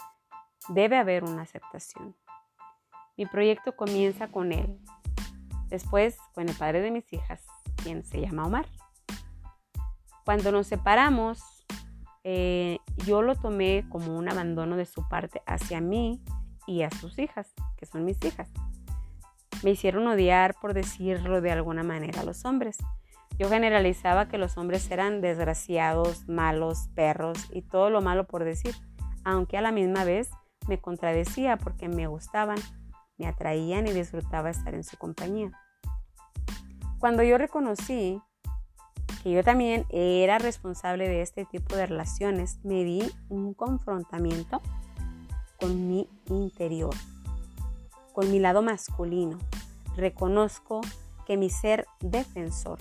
debe 0.68 0.96
haber 0.96 1.24
una 1.24 1.42
aceptación. 1.42 2.16
Mi 3.16 3.26
proyecto 3.26 3.76
comienza 3.76 4.28
con 4.28 4.52
él, 4.52 4.78
después 5.68 6.16
con 6.34 6.48
el 6.48 6.56
padre 6.56 6.80
de 6.80 6.90
mis 6.90 7.12
hijas, 7.12 7.44
quien 7.82 8.04
se 8.04 8.20
llama 8.20 8.46
Omar. 8.46 8.66
Cuando 10.24 10.52
nos 10.52 10.68
separamos, 10.68 11.42
eh, 12.24 12.78
yo 13.06 13.22
lo 13.22 13.34
tomé 13.34 13.84
como 13.88 14.16
un 14.16 14.28
abandono 14.28 14.76
de 14.76 14.86
su 14.86 15.08
parte 15.08 15.42
hacia 15.46 15.80
mí 15.80 16.22
y 16.66 16.82
a 16.82 16.90
sus 16.90 17.18
hijas, 17.18 17.52
que 17.76 17.86
son 17.86 18.04
mis 18.04 18.22
hijas. 18.24 18.50
Me 19.62 19.70
hicieron 19.70 20.06
odiar, 20.06 20.54
por 20.60 20.74
decirlo 20.74 21.40
de 21.40 21.52
alguna 21.52 21.82
manera, 21.82 22.20
a 22.20 22.24
los 22.24 22.44
hombres. 22.44 22.78
Yo 23.38 23.48
generalizaba 23.48 24.28
que 24.28 24.38
los 24.38 24.56
hombres 24.56 24.90
eran 24.90 25.20
desgraciados, 25.20 26.28
malos, 26.28 26.88
perros 26.94 27.38
y 27.50 27.62
todo 27.62 27.90
lo 27.90 28.00
malo 28.02 28.26
por 28.26 28.44
decir, 28.44 28.74
aunque 29.24 29.56
a 29.56 29.62
la 29.62 29.72
misma 29.72 30.04
vez 30.04 30.30
me 30.68 30.80
contradecía 30.80 31.56
porque 31.56 31.88
me 31.88 32.06
gustaban, 32.06 32.58
me 33.18 33.26
atraían 33.26 33.86
y 33.86 33.92
disfrutaba 33.92 34.50
estar 34.50 34.74
en 34.74 34.84
su 34.84 34.96
compañía. 34.96 35.50
Cuando 36.98 37.22
yo 37.22 37.38
reconocí 37.38 38.20
que 39.22 39.30
yo 39.30 39.44
también 39.44 39.86
era 39.90 40.38
responsable 40.38 41.08
de 41.08 41.22
este 41.22 41.44
tipo 41.44 41.76
de 41.76 41.86
relaciones, 41.86 42.58
me 42.64 42.82
di 42.84 43.02
un 43.28 43.54
confrontamiento 43.54 44.60
con 45.60 45.88
mi 45.88 46.08
interior, 46.26 46.94
con 48.12 48.30
mi 48.30 48.40
lado 48.40 48.62
masculino. 48.62 49.38
Reconozco 49.96 50.80
que 51.26 51.36
mi 51.36 51.50
ser 51.50 51.86
defensor, 52.00 52.78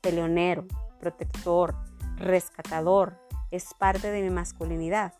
peleonero, 0.00 0.66
protector, 1.00 1.74
rescatador, 2.16 3.18
es 3.50 3.74
parte 3.74 4.10
de 4.10 4.22
mi 4.22 4.30
masculinidad. 4.30 5.14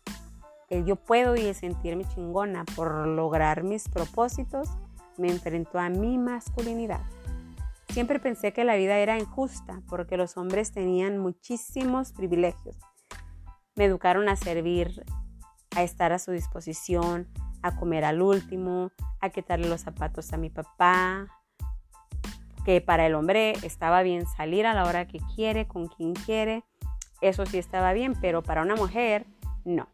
El 0.69 0.85
yo 0.85 0.95
puedo 0.95 1.35
y 1.35 1.41
el 1.41 1.55
sentirme 1.55 2.05
chingona 2.05 2.63
por 2.75 3.05
lograr 3.05 3.63
mis 3.63 3.89
propósitos 3.89 4.69
me 5.17 5.29
enfrentó 5.29 5.77
a 5.77 5.89
mi 5.89 6.17
masculinidad. 6.17 7.01
Siempre 7.93 8.19
pensé 8.19 8.53
que 8.53 8.63
la 8.63 8.75
vida 8.75 8.97
era 8.97 9.19
injusta 9.19 9.83
porque 9.87 10.17
los 10.17 10.35
hombres 10.35 10.71
tenían 10.71 11.19
muchísimos 11.19 12.11
privilegios. 12.11 12.75
Me 13.75 13.85
educaron 13.85 14.27
a 14.29 14.35
servir, 14.35 15.05
a 15.75 15.83
estar 15.83 16.11
a 16.11 16.17
su 16.17 16.31
disposición, 16.31 17.27
a 17.61 17.75
comer 17.75 18.03
al 18.03 18.23
último, 18.23 18.89
a 19.21 19.29
quitarle 19.29 19.69
los 19.69 19.81
zapatos 19.81 20.33
a 20.33 20.37
mi 20.37 20.49
papá, 20.49 21.27
que 22.65 22.81
para 22.81 23.05
el 23.05 23.13
hombre 23.13 23.51
estaba 23.61 24.01
bien 24.01 24.25
salir 24.25 24.65
a 24.65 24.73
la 24.73 24.85
hora 24.85 25.07
que 25.07 25.19
quiere, 25.35 25.67
con 25.67 25.87
quien 25.87 26.13
quiere, 26.13 26.63
eso 27.21 27.45
sí 27.45 27.59
estaba 27.59 27.93
bien, 27.93 28.15
pero 28.19 28.41
para 28.41 28.63
una 28.63 28.75
mujer 28.75 29.27
no. 29.65 29.87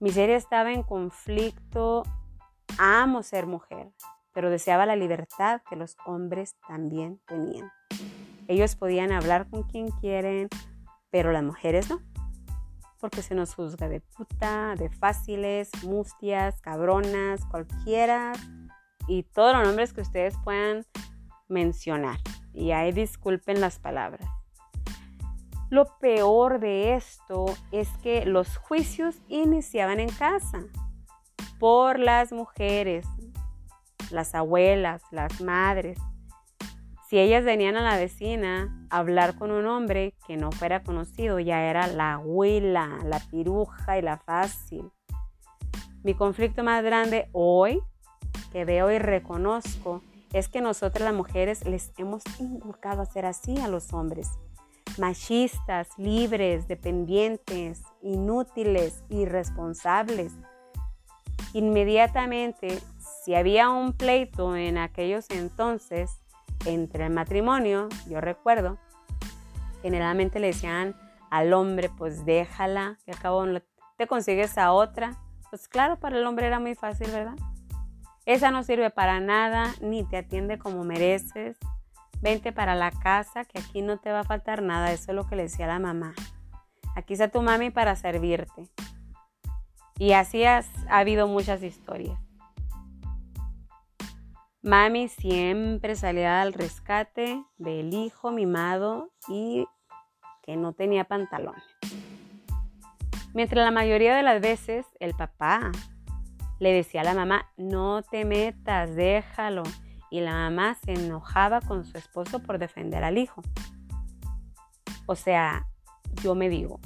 Mi 0.00 0.10
ser 0.10 0.30
estaba 0.30 0.72
en 0.72 0.82
conflicto, 0.82 2.04
amo 2.78 3.22
ser 3.22 3.46
mujer, 3.46 3.92
pero 4.34 4.50
deseaba 4.50 4.84
la 4.84 4.96
libertad 4.96 5.62
que 5.68 5.76
los 5.76 5.96
hombres 6.04 6.56
también 6.68 7.20
tenían. 7.26 7.70
Ellos 8.48 8.76
podían 8.76 9.12
hablar 9.12 9.48
con 9.48 9.62
quien 9.62 9.90
quieren, 9.90 10.48
pero 11.10 11.32
las 11.32 11.42
mujeres 11.42 11.88
no, 11.88 12.02
porque 13.00 13.22
se 13.22 13.34
nos 13.34 13.54
juzga 13.54 13.88
de 13.88 14.00
puta, 14.00 14.74
de 14.76 14.90
fáciles, 14.90 15.70
mustias, 15.84 16.60
cabronas, 16.60 17.46
cualquiera, 17.46 18.32
y 19.06 19.22
todos 19.22 19.54
los 19.54 19.66
nombres 19.66 19.92
que 19.92 20.02
ustedes 20.02 20.34
puedan 20.44 20.84
mencionar. 21.48 22.18
Y 22.52 22.72
ahí 22.72 22.92
disculpen 22.92 23.60
las 23.60 23.78
palabras. 23.78 24.28
Lo 25.70 25.98
peor 25.98 26.60
de 26.60 26.94
esto 26.94 27.46
es 27.72 27.88
que 28.02 28.26
los 28.26 28.56
juicios 28.56 29.16
iniciaban 29.28 30.00
en 30.00 30.08
casa 30.08 30.62
por 31.58 31.98
las 31.98 32.32
mujeres, 32.32 33.06
las 34.14 34.34
abuelas, 34.34 35.02
las 35.10 35.40
madres, 35.40 35.98
si 37.14 37.20
ellas 37.20 37.44
venían 37.44 37.76
a 37.76 37.82
la 37.82 37.96
vecina 37.96 38.86
a 38.90 38.98
hablar 38.98 39.36
con 39.36 39.52
un 39.52 39.66
hombre 39.66 40.14
que 40.26 40.36
no 40.36 40.50
fuera 40.50 40.82
conocido, 40.82 41.38
ya 41.38 41.62
era 41.62 41.86
la 41.86 42.14
abuela, 42.14 42.98
la 43.04 43.20
piruja 43.30 43.98
y 43.98 44.02
la 44.02 44.16
fácil. 44.16 44.90
Mi 46.02 46.14
conflicto 46.14 46.64
más 46.64 46.82
grande 46.82 47.28
hoy, 47.32 47.80
que 48.50 48.64
veo 48.64 48.90
y 48.90 48.98
reconozco, 48.98 50.02
es 50.32 50.48
que 50.48 50.60
nosotras 50.60 51.04
las 51.04 51.14
mujeres 51.14 51.64
les 51.66 51.92
hemos 51.98 52.24
inculcado 52.40 53.02
a 53.02 53.06
ser 53.06 53.26
así 53.26 53.58
a 53.58 53.68
los 53.68 53.92
hombres. 53.92 54.30
Machistas, 54.98 55.88
libres, 55.98 56.66
dependientes, 56.66 57.82
inútiles, 58.02 59.04
irresponsables. 59.08 60.32
Inmediatamente, 61.52 62.80
si 63.24 63.34
había 63.34 63.70
un 63.70 63.94
pleito 63.94 64.54
en 64.54 64.76
aquellos 64.76 65.30
entonces 65.30 66.20
entre 66.66 67.06
el 67.06 67.12
matrimonio, 67.12 67.88
yo 68.06 68.20
recuerdo, 68.20 68.76
generalmente 69.80 70.40
le 70.40 70.48
decían 70.48 70.94
al 71.30 71.54
hombre, 71.54 71.88
pues 71.88 72.26
déjala, 72.26 72.98
que 73.06 73.12
acabo 73.12 73.46
te 73.96 74.06
consigues 74.06 74.58
a 74.58 74.72
otra. 74.72 75.16
Pues 75.48 75.68
claro, 75.68 75.98
para 75.98 76.18
el 76.18 76.26
hombre 76.26 76.46
era 76.46 76.60
muy 76.60 76.74
fácil, 76.74 77.10
¿verdad? 77.12 77.36
Esa 78.26 78.50
no 78.50 78.62
sirve 78.62 78.90
para 78.90 79.20
nada, 79.20 79.72
ni 79.80 80.04
te 80.04 80.18
atiende 80.18 80.58
como 80.58 80.84
mereces. 80.84 81.56
Vente 82.20 82.52
para 82.52 82.74
la 82.74 82.90
casa, 82.90 83.46
que 83.46 83.58
aquí 83.58 83.80
no 83.80 83.98
te 83.98 84.12
va 84.12 84.20
a 84.20 84.24
faltar 84.24 84.62
nada. 84.62 84.92
Eso 84.92 85.12
es 85.12 85.16
lo 85.16 85.26
que 85.26 85.36
le 85.36 85.44
decía 85.44 85.66
la 85.66 85.78
mamá. 85.78 86.14
Aquí 86.94 87.14
está 87.14 87.28
tu 87.28 87.40
mami 87.40 87.70
para 87.70 87.96
servirte. 87.96 88.68
Y 89.98 90.12
así 90.12 90.44
ha 90.44 90.62
habido 90.90 91.26
muchas 91.26 91.62
historias. 91.62 92.23
Mami 94.64 95.08
siempre 95.08 95.94
salía 95.94 96.40
al 96.40 96.54
rescate 96.54 97.44
del 97.58 97.92
hijo 97.92 98.30
mimado 98.30 99.10
y 99.28 99.66
que 100.42 100.56
no 100.56 100.72
tenía 100.72 101.04
pantalones. 101.04 101.62
Mientras 103.34 103.62
la 103.62 103.70
mayoría 103.70 104.16
de 104.16 104.22
las 104.22 104.40
veces 104.40 104.86
el 105.00 105.12
papá 105.12 105.70
le 106.60 106.72
decía 106.72 107.02
a 107.02 107.04
la 107.04 107.12
mamá, 107.12 107.52
no 107.58 108.00
te 108.04 108.24
metas, 108.24 108.96
déjalo. 108.96 109.64
Y 110.10 110.22
la 110.22 110.32
mamá 110.32 110.76
se 110.76 110.94
enojaba 110.94 111.60
con 111.60 111.84
su 111.84 111.98
esposo 111.98 112.38
por 112.38 112.58
defender 112.58 113.04
al 113.04 113.18
hijo. 113.18 113.42
O 115.04 115.14
sea, 115.14 115.66
yo 116.22 116.34
me 116.34 116.48
digo, 116.48 116.80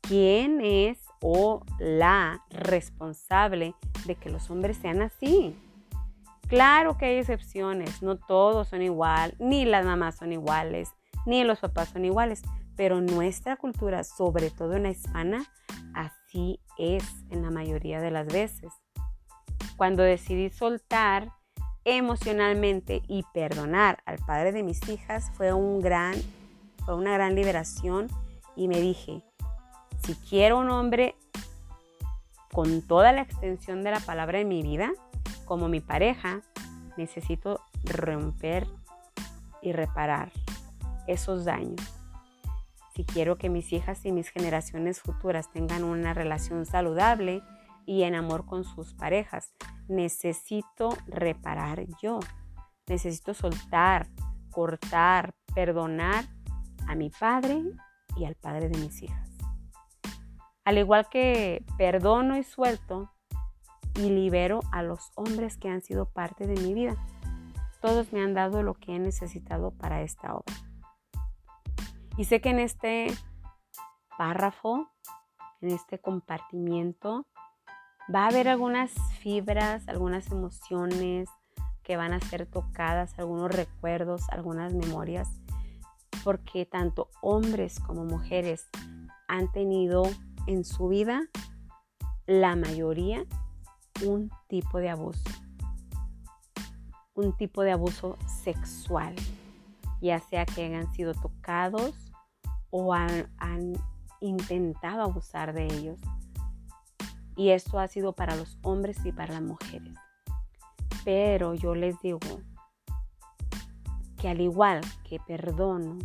¿quién 0.00 0.62
es 0.62 1.04
o 1.20 1.62
la 1.78 2.46
responsable 2.48 3.74
de 4.06 4.14
que 4.14 4.30
los 4.30 4.48
hombres 4.50 4.78
sean 4.78 5.02
así? 5.02 5.54
Claro 6.50 6.96
que 6.96 7.04
hay 7.04 7.18
excepciones, 7.18 8.02
no 8.02 8.16
todos 8.16 8.66
son 8.66 8.82
igual, 8.82 9.36
ni 9.38 9.64
las 9.64 9.86
mamás 9.86 10.16
son 10.16 10.32
iguales, 10.32 10.90
ni 11.24 11.44
los 11.44 11.60
papás 11.60 11.90
son 11.90 12.04
iguales, 12.04 12.42
pero 12.74 13.00
nuestra 13.00 13.56
cultura, 13.56 14.02
sobre 14.02 14.50
todo 14.50 14.74
en 14.74 14.82
la 14.82 14.90
hispana, 14.90 15.44
así 15.94 16.58
es 16.76 17.04
en 17.30 17.42
la 17.42 17.52
mayoría 17.52 18.00
de 18.00 18.10
las 18.10 18.26
veces. 18.26 18.72
Cuando 19.76 20.02
decidí 20.02 20.50
soltar 20.50 21.30
emocionalmente 21.84 23.00
y 23.06 23.22
perdonar 23.32 24.02
al 24.04 24.18
padre 24.18 24.50
de 24.50 24.64
mis 24.64 24.88
hijas 24.88 25.30
fue 25.34 25.52
un 25.52 25.80
gran 25.80 26.16
fue 26.84 26.96
una 26.96 27.12
gran 27.12 27.36
liberación 27.36 28.08
y 28.56 28.66
me 28.66 28.80
dije, 28.80 29.22
si 30.02 30.16
quiero 30.16 30.58
un 30.58 30.70
hombre 30.70 31.14
con 32.52 32.82
toda 32.82 33.12
la 33.12 33.20
extensión 33.22 33.84
de 33.84 33.92
la 33.92 34.00
palabra 34.00 34.40
en 34.40 34.48
mi 34.48 34.62
vida, 34.62 34.90
como 35.50 35.66
mi 35.66 35.80
pareja, 35.80 36.42
necesito 36.96 37.60
romper 37.82 38.68
y 39.60 39.72
reparar 39.72 40.30
esos 41.08 41.44
daños. 41.44 41.80
Si 42.94 43.02
quiero 43.02 43.36
que 43.36 43.48
mis 43.48 43.72
hijas 43.72 44.06
y 44.06 44.12
mis 44.12 44.28
generaciones 44.28 45.00
futuras 45.00 45.50
tengan 45.50 45.82
una 45.82 46.14
relación 46.14 46.66
saludable 46.66 47.42
y 47.84 48.04
en 48.04 48.14
amor 48.14 48.46
con 48.46 48.62
sus 48.62 48.94
parejas, 48.94 49.52
necesito 49.88 50.96
reparar 51.08 51.84
yo. 52.00 52.20
Necesito 52.86 53.34
soltar, 53.34 54.06
cortar, 54.52 55.34
perdonar 55.52 56.26
a 56.86 56.94
mi 56.94 57.10
padre 57.10 57.60
y 58.16 58.24
al 58.24 58.36
padre 58.36 58.68
de 58.68 58.78
mis 58.78 59.02
hijas. 59.02 59.28
Al 60.64 60.78
igual 60.78 61.08
que 61.10 61.64
perdono 61.76 62.36
y 62.36 62.44
suelto, 62.44 63.10
y 64.00 64.08
libero 64.08 64.60
a 64.72 64.82
los 64.82 65.10
hombres 65.14 65.56
que 65.58 65.68
han 65.68 65.82
sido 65.82 66.06
parte 66.06 66.46
de 66.46 66.60
mi 66.60 66.72
vida. 66.72 66.96
Todos 67.82 68.12
me 68.12 68.22
han 68.22 68.34
dado 68.34 68.62
lo 68.62 68.74
que 68.74 68.96
he 68.96 68.98
necesitado 68.98 69.72
para 69.72 70.02
esta 70.02 70.34
obra. 70.34 70.54
Y 72.16 72.24
sé 72.24 72.40
que 72.40 72.50
en 72.50 72.58
este 72.58 73.08
párrafo, 74.16 74.88
en 75.60 75.70
este 75.70 75.98
compartimiento, 75.98 77.26
va 78.14 78.24
a 78.24 78.28
haber 78.28 78.48
algunas 78.48 78.92
fibras, 79.20 79.86
algunas 79.88 80.30
emociones 80.30 81.28
que 81.82 81.96
van 81.96 82.12
a 82.12 82.20
ser 82.20 82.46
tocadas, 82.46 83.18
algunos 83.18 83.50
recuerdos, 83.50 84.22
algunas 84.30 84.74
memorias, 84.74 85.28
porque 86.24 86.66
tanto 86.66 87.10
hombres 87.20 87.80
como 87.80 88.04
mujeres 88.04 88.66
han 89.28 89.50
tenido 89.52 90.02
en 90.46 90.64
su 90.64 90.88
vida 90.88 91.22
la 92.26 92.56
mayoría 92.56 93.26
un 94.02 94.30
tipo 94.48 94.78
de 94.78 94.90
abuso, 94.90 95.30
un 97.14 97.36
tipo 97.36 97.62
de 97.62 97.72
abuso 97.72 98.16
sexual, 98.42 99.14
ya 100.00 100.18
sea 100.20 100.46
que 100.46 100.64
hayan 100.64 100.92
sido 100.92 101.14
tocados 101.14 101.94
o 102.70 102.94
han, 102.94 103.28
intentado 104.22 105.02
abusar 105.02 105.54
de 105.54 105.66
ellos. 105.66 105.98
Y 107.36 107.50
esto 107.50 107.78
ha 107.78 107.88
sido 107.88 108.12
para 108.12 108.36
los 108.36 108.58
hombres 108.62 108.98
y 109.06 109.12
para 109.12 109.32
las 109.32 109.42
mujeres. 109.42 109.94
Pero 111.04 111.54
yo 111.54 111.74
les 111.74 111.98
digo 112.02 112.20
que 114.18 114.28
al 114.28 114.42
igual 114.42 114.82
que 115.08 115.18
perdono, 115.20 115.98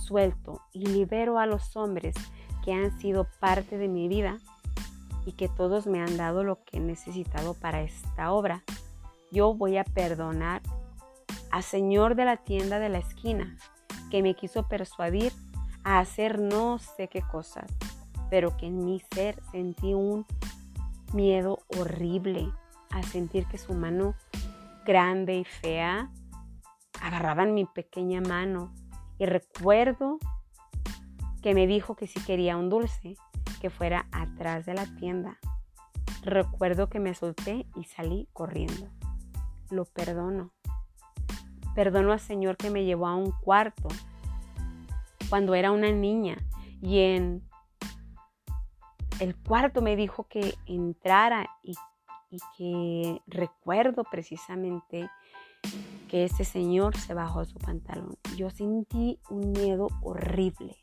suelto 0.00 0.60
y 0.72 0.86
libero 0.86 1.38
a 1.38 1.46
los 1.46 1.76
hombres 1.76 2.16
que 2.64 2.72
han 2.72 2.98
sido 2.98 3.28
parte 3.38 3.78
de 3.78 3.86
mi 3.86 4.08
vida, 4.08 4.38
y 5.24 5.32
que 5.32 5.48
todos 5.48 5.86
me 5.86 6.00
han 6.00 6.16
dado 6.16 6.44
lo 6.44 6.62
que 6.64 6.78
he 6.78 6.80
necesitado 6.80 7.54
para 7.54 7.82
esta 7.82 8.32
obra. 8.32 8.62
Yo 9.30 9.54
voy 9.54 9.76
a 9.78 9.84
perdonar 9.84 10.62
al 11.50 11.62
Señor 11.62 12.14
de 12.14 12.24
la 12.24 12.38
tienda 12.38 12.78
de 12.78 12.88
la 12.88 12.98
esquina 12.98 13.56
que 14.10 14.22
me 14.22 14.34
quiso 14.34 14.68
persuadir 14.68 15.32
a 15.84 15.98
hacer 15.98 16.38
no 16.38 16.78
sé 16.78 17.08
qué 17.08 17.22
cosas, 17.22 17.70
pero 18.30 18.56
que 18.56 18.66
en 18.66 18.84
mi 18.84 19.00
ser 19.12 19.40
sentí 19.50 19.94
un 19.94 20.26
miedo 21.12 21.60
horrible 21.78 22.50
a 22.90 23.02
sentir 23.02 23.46
que 23.46 23.58
su 23.58 23.74
mano 23.74 24.14
grande 24.84 25.36
y 25.36 25.44
fea 25.44 26.10
agarraba 27.00 27.42
en 27.42 27.54
mi 27.54 27.64
pequeña 27.64 28.20
mano 28.20 28.72
y 29.18 29.26
recuerdo 29.26 30.18
que 31.42 31.54
me 31.54 31.66
dijo 31.66 31.96
que 31.96 32.06
si 32.06 32.20
quería 32.20 32.56
un 32.56 32.68
dulce 32.70 33.16
que 33.62 33.70
fuera 33.70 34.06
atrás 34.10 34.66
de 34.66 34.74
la 34.74 34.86
tienda. 34.96 35.38
Recuerdo 36.24 36.88
que 36.88 36.98
me 36.98 37.14
solté 37.14 37.64
y 37.76 37.84
salí 37.84 38.28
corriendo. 38.32 38.88
Lo 39.70 39.84
perdono. 39.84 40.50
Perdono 41.76 42.10
al 42.10 42.18
Señor 42.18 42.56
que 42.56 42.70
me 42.70 42.84
llevó 42.84 43.06
a 43.06 43.14
un 43.14 43.30
cuarto 43.30 43.86
cuando 45.30 45.54
era 45.54 45.70
una 45.70 45.92
niña 45.92 46.38
y 46.82 46.98
en 46.98 47.48
el 49.20 49.36
cuarto 49.36 49.80
me 49.80 49.94
dijo 49.94 50.26
que 50.28 50.56
entrara 50.66 51.48
y, 51.62 51.74
y 52.30 52.38
que 52.58 53.22
recuerdo 53.28 54.02
precisamente 54.02 55.08
que 56.08 56.24
ese 56.24 56.44
señor 56.44 56.96
se 56.96 57.14
bajó 57.14 57.44
su 57.44 57.58
pantalón. 57.60 58.18
Yo 58.36 58.50
sentí 58.50 59.20
un 59.30 59.52
miedo 59.52 59.86
horrible. 60.02 60.76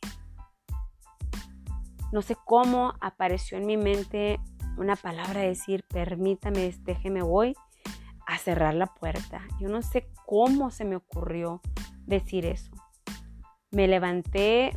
No 2.12 2.22
sé 2.22 2.36
cómo 2.46 2.94
apareció 3.02 3.58
en 3.58 3.66
mi 3.66 3.78
mente 3.78 4.40
una 4.78 4.96
palabra 4.96 5.42
decir, 5.42 5.84
permítame, 5.88 6.74
déjeme 6.82 7.22
voy 7.22 7.56
a 8.26 8.38
cerrar 8.38 8.74
la 8.74 8.88
puerta. 8.88 9.42
Yo 9.60 9.70
no 9.70 9.82
sé 9.82 10.10
cómo 10.26 10.72
se 10.72 10.86
me 10.86 10.96
ocurrió 10.96 11.62
decir 12.06 12.46
eso. 12.46 12.72
Me 13.72 13.88
levanté 13.88 14.72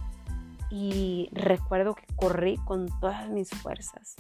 y 0.71 1.29
recuerdo 1.33 1.95
que 1.95 2.07
corrí 2.17 2.57
con 2.65 2.89
todas 3.01 3.29
mis 3.29 3.51
fuerzas 3.51 4.17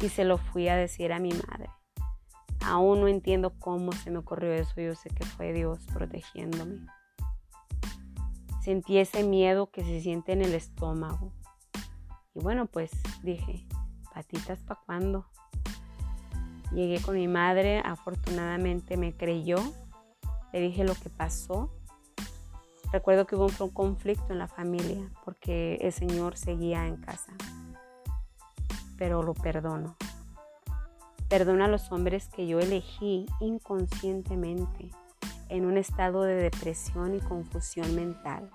y 0.00 0.08
se 0.08 0.24
lo 0.24 0.38
fui 0.38 0.68
a 0.68 0.76
decir 0.76 1.12
a 1.12 1.18
mi 1.18 1.30
madre. 1.30 1.68
Aún 2.64 3.00
no 3.00 3.08
entiendo 3.08 3.54
cómo 3.58 3.92
se 3.92 4.10
me 4.10 4.18
ocurrió 4.18 4.52
eso, 4.52 4.80
yo 4.80 4.94
sé 4.94 5.08
que 5.10 5.24
fue 5.24 5.52
Dios 5.52 5.86
protegiéndome. 5.92 6.86
Sentí 8.62 8.98
ese 8.98 9.24
miedo 9.24 9.70
que 9.70 9.82
se 9.82 10.00
siente 10.00 10.32
en 10.32 10.42
el 10.42 10.54
estómago, 10.54 11.32
y 12.34 12.40
bueno, 12.40 12.66
pues 12.66 12.90
dije, 13.22 13.66
patitas 14.12 14.58
para 14.60 14.80
cuando 14.86 15.26
Llegué 16.72 17.02
con 17.02 17.16
mi 17.16 17.26
madre, 17.26 17.80
afortunadamente 17.84 18.96
me 18.96 19.12
creyó, 19.12 19.58
le 20.52 20.60
dije 20.60 20.84
lo 20.84 20.94
que 20.94 21.10
pasó. 21.10 21.68
Recuerdo 22.92 23.26
que 23.26 23.34
hubo 23.34 23.48
un 23.58 23.70
conflicto 23.70 24.32
en 24.32 24.38
la 24.38 24.46
familia 24.46 25.10
porque 25.24 25.76
el 25.80 25.92
Señor 25.92 26.36
seguía 26.36 26.86
en 26.86 26.96
casa, 26.96 27.32
pero 28.98 29.22
lo 29.24 29.34
perdono. 29.34 29.96
Perdono 31.28 31.64
a 31.64 31.68
los 31.68 31.90
hombres 31.90 32.28
que 32.28 32.46
yo 32.46 32.60
elegí 32.60 33.26
inconscientemente 33.40 34.90
en 35.48 35.66
un 35.66 35.76
estado 35.76 36.22
de 36.22 36.36
depresión 36.36 37.16
y 37.16 37.20
confusión 37.20 37.96
mental. 37.96 38.48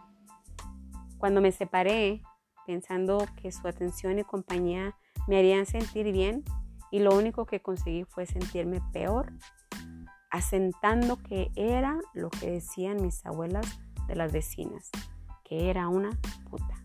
Cuando 1.18 1.42
me 1.42 1.52
separé, 1.52 2.22
pensando 2.65 3.25
que 3.41 3.51
su 3.51 3.67
atención 3.67 4.19
y 4.19 4.23
compañía 4.23 4.95
me 5.28 5.38
harían 5.38 5.65
sentir 5.65 6.12
bien 6.12 6.43
y 6.91 6.99
lo 6.99 7.15
único 7.15 7.45
que 7.45 7.62
conseguí 7.62 8.04
fue 8.04 8.25
sentirme 8.25 8.82
peor, 8.93 9.32
asentando 10.30 11.17
que 11.17 11.51
era 11.56 11.99
lo 12.13 12.30
que 12.30 12.51
decían 12.51 13.01
mis 13.01 13.25
abuelas 13.25 13.65
de 14.08 14.15
las 14.15 14.32
vecinas, 14.32 14.89
que 15.43 15.69
era 15.69 15.88
una 15.88 16.12
puta. 16.49 16.75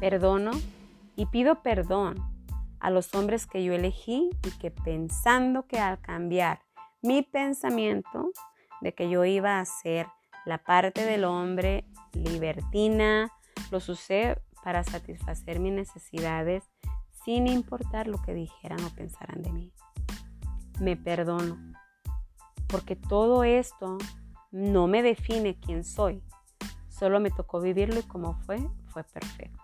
Perdono 0.00 0.50
y 1.16 1.26
pido 1.26 1.62
perdón 1.62 2.16
a 2.80 2.90
los 2.90 3.14
hombres 3.14 3.46
que 3.46 3.62
yo 3.62 3.72
elegí 3.72 4.30
y 4.44 4.50
que 4.58 4.70
pensando 4.70 5.66
que 5.66 5.78
al 5.78 6.00
cambiar 6.00 6.60
mi 7.00 7.22
pensamiento 7.22 8.32
de 8.80 8.94
que 8.94 9.08
yo 9.08 9.24
iba 9.24 9.60
a 9.60 9.64
ser 9.64 10.06
la 10.44 10.58
parte 10.58 11.04
del 11.04 11.24
hombre 11.24 11.84
libertina, 12.12 13.30
lo 13.70 13.78
usé 13.78 14.40
para 14.62 14.84
satisfacer 14.84 15.58
mis 15.60 15.72
necesidades 15.72 16.64
sin 17.24 17.46
importar 17.46 18.06
lo 18.06 18.20
que 18.22 18.34
dijeran 18.34 18.82
o 18.84 18.90
pensaran 18.90 19.42
de 19.42 19.52
mí. 19.52 19.72
Me 20.80 20.96
perdono, 20.96 21.58
porque 22.66 22.96
todo 22.96 23.44
esto 23.44 23.98
no 24.50 24.86
me 24.86 25.02
define 25.02 25.58
quién 25.58 25.84
soy, 25.84 26.22
solo 26.88 27.20
me 27.20 27.30
tocó 27.30 27.60
vivirlo 27.60 28.00
y 28.00 28.04
como 28.04 28.34
fue, 28.34 28.58
fue 28.86 29.04
perfecto. 29.04 29.60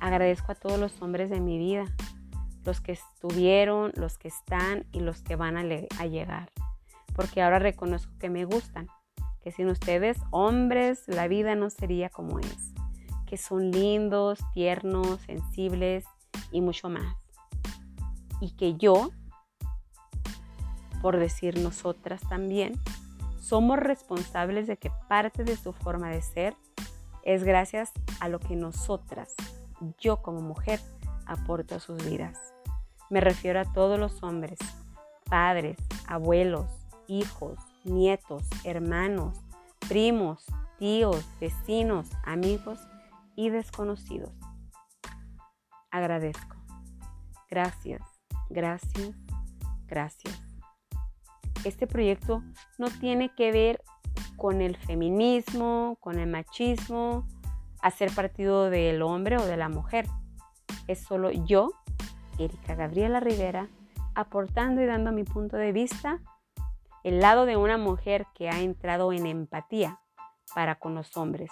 Agradezco 0.00 0.52
a 0.52 0.54
todos 0.54 0.78
los 0.78 1.00
hombres 1.02 1.28
de 1.30 1.40
mi 1.40 1.58
vida, 1.58 1.84
los 2.64 2.80
que 2.80 2.92
estuvieron, 2.92 3.92
los 3.96 4.18
que 4.18 4.28
están 4.28 4.86
y 4.92 5.00
los 5.00 5.22
que 5.22 5.36
van 5.36 5.56
a, 5.56 5.62
a 5.98 6.06
llegar, 6.06 6.50
porque 7.14 7.42
ahora 7.42 7.58
reconozco 7.58 8.12
que 8.18 8.30
me 8.30 8.44
gustan, 8.44 8.88
que 9.42 9.52
sin 9.52 9.68
ustedes, 9.68 10.18
hombres, 10.30 11.04
la 11.06 11.28
vida 11.28 11.54
no 11.54 11.70
sería 11.70 12.08
como 12.10 12.38
es 12.38 12.72
que 13.28 13.36
son 13.36 13.70
lindos, 13.70 14.38
tiernos, 14.54 15.20
sensibles 15.20 16.04
y 16.50 16.62
mucho 16.62 16.88
más. 16.88 17.14
Y 18.40 18.52
que 18.52 18.76
yo, 18.76 19.10
por 21.02 21.18
decir 21.18 21.58
nosotras 21.58 22.22
también, 22.28 22.80
somos 23.38 23.78
responsables 23.78 24.66
de 24.66 24.78
que 24.78 24.90
parte 25.08 25.44
de 25.44 25.56
su 25.56 25.74
forma 25.74 26.08
de 26.08 26.22
ser 26.22 26.56
es 27.22 27.44
gracias 27.44 27.92
a 28.20 28.28
lo 28.28 28.40
que 28.40 28.56
nosotras, 28.56 29.34
yo 29.98 30.22
como 30.22 30.40
mujer, 30.40 30.80
aporto 31.26 31.74
a 31.74 31.80
sus 31.80 32.02
vidas. 32.02 32.38
Me 33.10 33.20
refiero 33.20 33.60
a 33.60 33.70
todos 33.72 33.98
los 33.98 34.22
hombres, 34.22 34.58
padres, 35.24 35.76
abuelos, 36.06 36.66
hijos, 37.06 37.58
nietos, 37.88 38.44
hermanos, 38.64 39.38
primos, 39.88 40.44
tíos, 40.78 41.24
vecinos, 41.40 42.08
amigos 42.24 42.78
y 43.36 43.50
desconocidos. 43.50 44.32
Agradezco. 45.90 46.56
Gracias, 47.50 48.02
gracias, 48.50 49.14
gracias. 49.86 50.40
Este 51.64 51.86
proyecto 51.86 52.42
no 52.78 52.88
tiene 52.88 53.34
que 53.34 53.50
ver 53.50 53.82
con 54.36 54.60
el 54.60 54.76
feminismo, 54.76 55.96
con 56.00 56.18
el 56.18 56.28
machismo, 56.28 57.26
hacer 57.80 58.12
partido 58.14 58.70
del 58.70 59.02
hombre 59.02 59.36
o 59.36 59.44
de 59.44 59.56
la 59.56 59.68
mujer. 59.68 60.06
Es 60.86 61.00
solo 61.00 61.30
yo, 61.30 61.72
Erika 62.38 62.74
Gabriela 62.74 63.20
Rivera, 63.20 63.68
aportando 64.14 64.82
y 64.82 64.86
dando 64.86 65.12
mi 65.12 65.24
punto 65.24 65.56
de 65.56 65.72
vista, 65.72 66.20
el 67.04 67.20
lado 67.20 67.46
de 67.46 67.56
una 67.56 67.78
mujer 67.78 68.26
que 68.34 68.50
ha 68.50 68.60
entrado 68.60 69.12
en 69.12 69.26
empatía 69.26 70.00
para 70.54 70.76
con 70.76 70.94
los 70.94 71.16
hombres 71.16 71.50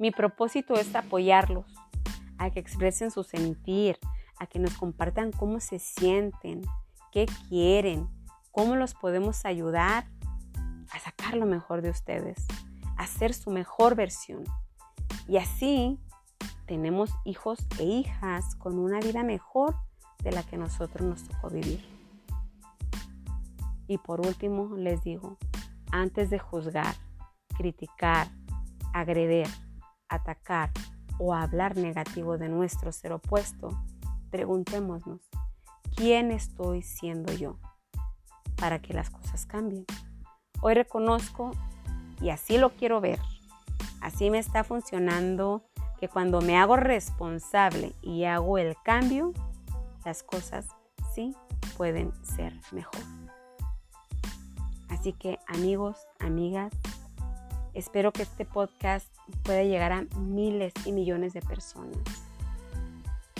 mi 0.00 0.10
propósito 0.10 0.76
es 0.76 0.94
apoyarlos 0.96 1.66
a 2.38 2.50
que 2.50 2.58
expresen 2.58 3.10
su 3.10 3.22
sentir, 3.22 3.98
a 4.38 4.46
que 4.46 4.58
nos 4.58 4.72
compartan 4.78 5.30
cómo 5.30 5.60
se 5.60 5.78
sienten, 5.78 6.62
qué 7.12 7.26
quieren, 7.50 8.08
cómo 8.50 8.76
los 8.76 8.94
podemos 8.94 9.44
ayudar 9.44 10.06
a 10.90 10.98
sacar 11.00 11.36
lo 11.36 11.44
mejor 11.44 11.82
de 11.82 11.90
ustedes, 11.90 12.46
a 12.96 13.06
ser 13.06 13.34
su 13.34 13.50
mejor 13.50 13.94
versión. 13.94 14.44
Y 15.28 15.36
así 15.36 16.00
tenemos 16.64 17.10
hijos 17.26 17.58
e 17.78 17.84
hijas 17.84 18.54
con 18.54 18.78
una 18.78 19.00
vida 19.00 19.22
mejor 19.22 19.76
de 20.22 20.32
la 20.32 20.42
que 20.44 20.56
nosotros 20.56 21.06
nos 21.06 21.24
tocó 21.24 21.50
vivir. 21.50 21.99
Y 23.90 23.98
por 23.98 24.20
último 24.20 24.76
les 24.76 25.02
digo, 25.02 25.36
antes 25.90 26.30
de 26.30 26.38
juzgar, 26.38 26.94
criticar, 27.58 28.28
agredir, 28.94 29.48
atacar 30.08 30.70
o 31.18 31.34
hablar 31.34 31.76
negativo 31.76 32.38
de 32.38 32.48
nuestro 32.48 32.92
ser 32.92 33.10
opuesto, 33.10 33.82
preguntémonos, 34.30 35.28
¿quién 35.96 36.30
estoy 36.30 36.82
siendo 36.82 37.32
yo? 37.32 37.58
Para 38.54 38.80
que 38.80 38.94
las 38.94 39.10
cosas 39.10 39.44
cambien. 39.44 39.86
Hoy 40.60 40.74
reconozco, 40.74 41.50
y 42.20 42.30
así 42.30 42.58
lo 42.58 42.70
quiero 42.70 43.00
ver, 43.00 43.18
así 44.00 44.30
me 44.30 44.38
está 44.38 44.62
funcionando, 44.62 45.64
que 45.98 46.06
cuando 46.06 46.40
me 46.40 46.56
hago 46.56 46.76
responsable 46.76 47.96
y 48.02 48.22
hago 48.22 48.56
el 48.56 48.76
cambio, 48.84 49.32
las 50.04 50.22
cosas 50.22 50.68
sí 51.12 51.34
pueden 51.76 52.12
ser 52.24 52.52
mejor. 52.70 53.19
Así 55.00 55.12
que 55.14 55.38
amigos, 55.48 55.96
amigas, 56.18 56.72
Espero 57.72 58.12
que 58.12 58.22
este 58.22 58.44
podcast 58.44 59.06
pueda 59.44 59.62
llegar 59.62 59.92
a 59.92 60.02
miles 60.18 60.72
y 60.84 60.92
millones 60.92 61.32
de 61.32 61.40
personas 61.40 61.96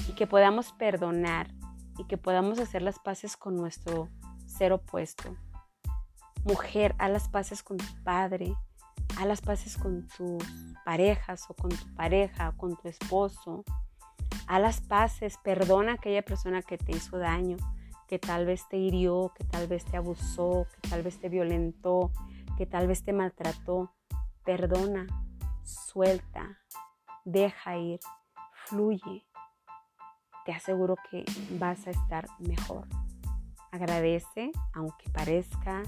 y 0.09 0.13
que 0.13 0.27
podamos 0.27 0.73
perdonar 0.73 1.51
y 1.99 2.05
que 2.05 2.17
podamos 2.17 2.61
hacer 2.61 2.83
las 2.83 3.01
paces 3.01 3.37
con 3.37 3.57
nuestro 3.57 4.09
ser 4.47 4.73
opuesto. 4.73 5.37
Mujer, 6.45 6.95
haz 6.99 7.11
las 7.11 7.29
paces 7.29 7.63
con 7.65 7.77
tu 7.77 8.03
padre, 8.05 8.55
haz 9.19 9.27
las 9.27 9.41
paces 9.41 9.77
con 9.77 10.07
tus 10.07 10.45
parejas 10.85 11.45
o 11.51 11.55
con 11.55 11.71
tu 11.71 11.95
pareja 11.97 12.51
o 12.51 12.57
con 12.57 12.77
tu 12.77 12.89
esposo. 12.89 13.65
Haz 14.47 14.61
las 14.61 14.81
paces, 14.81 15.39
perdona 15.43 15.93
a 15.93 15.95
aquella 15.97 16.23
persona 16.23 16.63
que 16.63 16.79
te 16.79 16.93
hizo 16.93 17.19
daño, 17.19 17.57
que 18.11 18.19
tal 18.19 18.45
vez 18.45 18.67
te 18.69 18.77
hirió, 18.77 19.33
que 19.37 19.45
tal 19.45 19.69
vez 19.69 19.85
te 19.85 19.97
abusó, 19.97 20.67
que 20.75 20.89
tal 20.89 21.05
vez 21.05 21.21
te 21.21 21.29
violentó, 21.29 22.11
que 22.59 22.67
tal 22.67 22.89
vez 22.89 23.05
te 23.05 23.13
maltrató. 23.13 23.95
Perdona, 24.45 25.07
suelta, 25.63 26.59
deja 27.25 27.77
ir, 27.77 28.01
fluye. 28.67 29.25
Te 30.45 30.51
aseguro 30.51 30.97
que 31.09 31.25
vas 31.53 31.87
a 31.87 31.91
estar 31.91 32.27
mejor. 32.41 32.89
Agradece, 33.71 34.51
aunque 34.75 35.09
parezca 35.11 35.85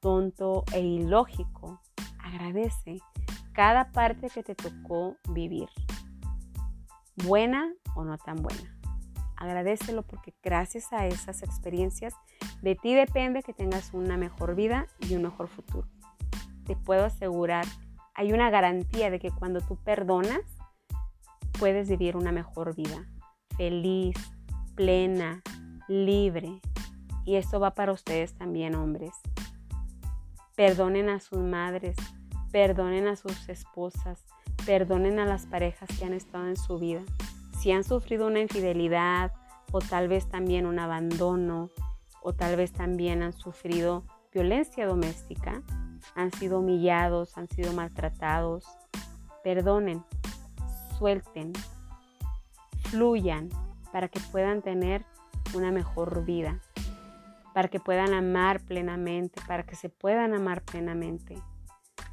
tonto 0.00 0.64
e 0.72 0.80
ilógico, 0.80 1.80
agradece 2.18 2.98
cada 3.52 3.92
parte 3.92 4.30
que 4.30 4.42
te 4.42 4.56
tocó 4.56 5.14
vivir, 5.28 5.68
buena 7.14 7.72
o 7.94 8.02
no 8.02 8.18
tan 8.18 8.42
buena. 8.42 8.77
Agradecelo 9.38 10.02
porque 10.02 10.34
gracias 10.42 10.92
a 10.92 11.06
esas 11.06 11.42
experiencias 11.42 12.12
de 12.60 12.74
ti 12.74 12.94
depende 12.94 13.42
que 13.42 13.54
tengas 13.54 13.94
una 13.94 14.16
mejor 14.16 14.54
vida 14.54 14.86
y 15.00 15.14
un 15.14 15.22
mejor 15.22 15.48
futuro 15.48 15.88
te 16.68 16.76
puedo 16.76 17.06
asegurar, 17.06 17.64
hay 18.14 18.32
una 18.32 18.50
garantía 18.50 19.10
de 19.10 19.18
que 19.18 19.30
cuando 19.30 19.62
tú 19.62 19.76
perdonas, 19.76 20.42
puedes 21.58 21.88
vivir 21.88 22.14
una 22.14 22.30
mejor 22.30 22.76
vida, 22.76 23.06
feliz, 23.56 24.16
plena, 24.74 25.42
libre. 25.88 26.60
Y 27.24 27.36
esto 27.36 27.58
va 27.58 27.74
para 27.74 27.92
ustedes 27.92 28.34
también, 28.34 28.74
hombres. 28.74 29.12
Perdonen 30.56 31.08
a 31.08 31.20
sus 31.20 31.38
madres, 31.38 31.96
perdonen 32.52 33.08
a 33.08 33.16
sus 33.16 33.48
esposas, 33.48 34.26
perdonen 34.66 35.18
a 35.18 35.24
las 35.24 35.46
parejas 35.46 35.88
que 35.98 36.04
han 36.04 36.12
estado 36.12 36.48
en 36.48 36.56
su 36.56 36.78
vida. 36.78 37.00
Si 37.58 37.72
han 37.72 37.82
sufrido 37.82 38.28
una 38.28 38.38
infidelidad 38.38 39.32
o 39.72 39.80
tal 39.80 40.06
vez 40.06 40.28
también 40.28 40.64
un 40.64 40.78
abandono 40.78 41.70
o 42.22 42.32
tal 42.32 42.54
vez 42.54 42.72
también 42.72 43.20
han 43.20 43.32
sufrido 43.32 44.04
violencia 44.32 44.86
doméstica, 44.86 45.62
han 46.14 46.30
sido 46.30 46.60
humillados, 46.60 47.36
han 47.36 47.48
sido 47.48 47.72
maltratados. 47.72 48.64
Perdonen, 49.42 50.04
suelten, 50.98 51.52
fluyan 52.90 53.48
para 53.90 54.06
que 54.06 54.20
puedan 54.30 54.62
tener 54.62 55.04
una 55.52 55.72
mejor 55.72 56.24
vida, 56.24 56.60
para 57.54 57.66
que 57.66 57.80
puedan 57.80 58.14
amar 58.14 58.60
plenamente, 58.60 59.40
para 59.48 59.64
que 59.64 59.74
se 59.74 59.88
puedan 59.88 60.32
amar 60.32 60.62
plenamente. 60.62 61.34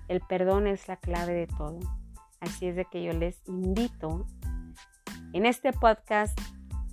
El 0.07 0.21
perdón 0.21 0.65
es 0.65 0.87
la 0.87 0.97
clave 0.97 1.33
de 1.33 1.45
todo. 1.45 1.79
Así 2.39 2.65
es 2.65 2.75
de 2.75 2.85
que 2.85 3.03
yo 3.03 3.13
les 3.13 3.47
invito 3.47 4.25
en 5.35 5.45
este 5.45 5.73
podcast 5.73 6.39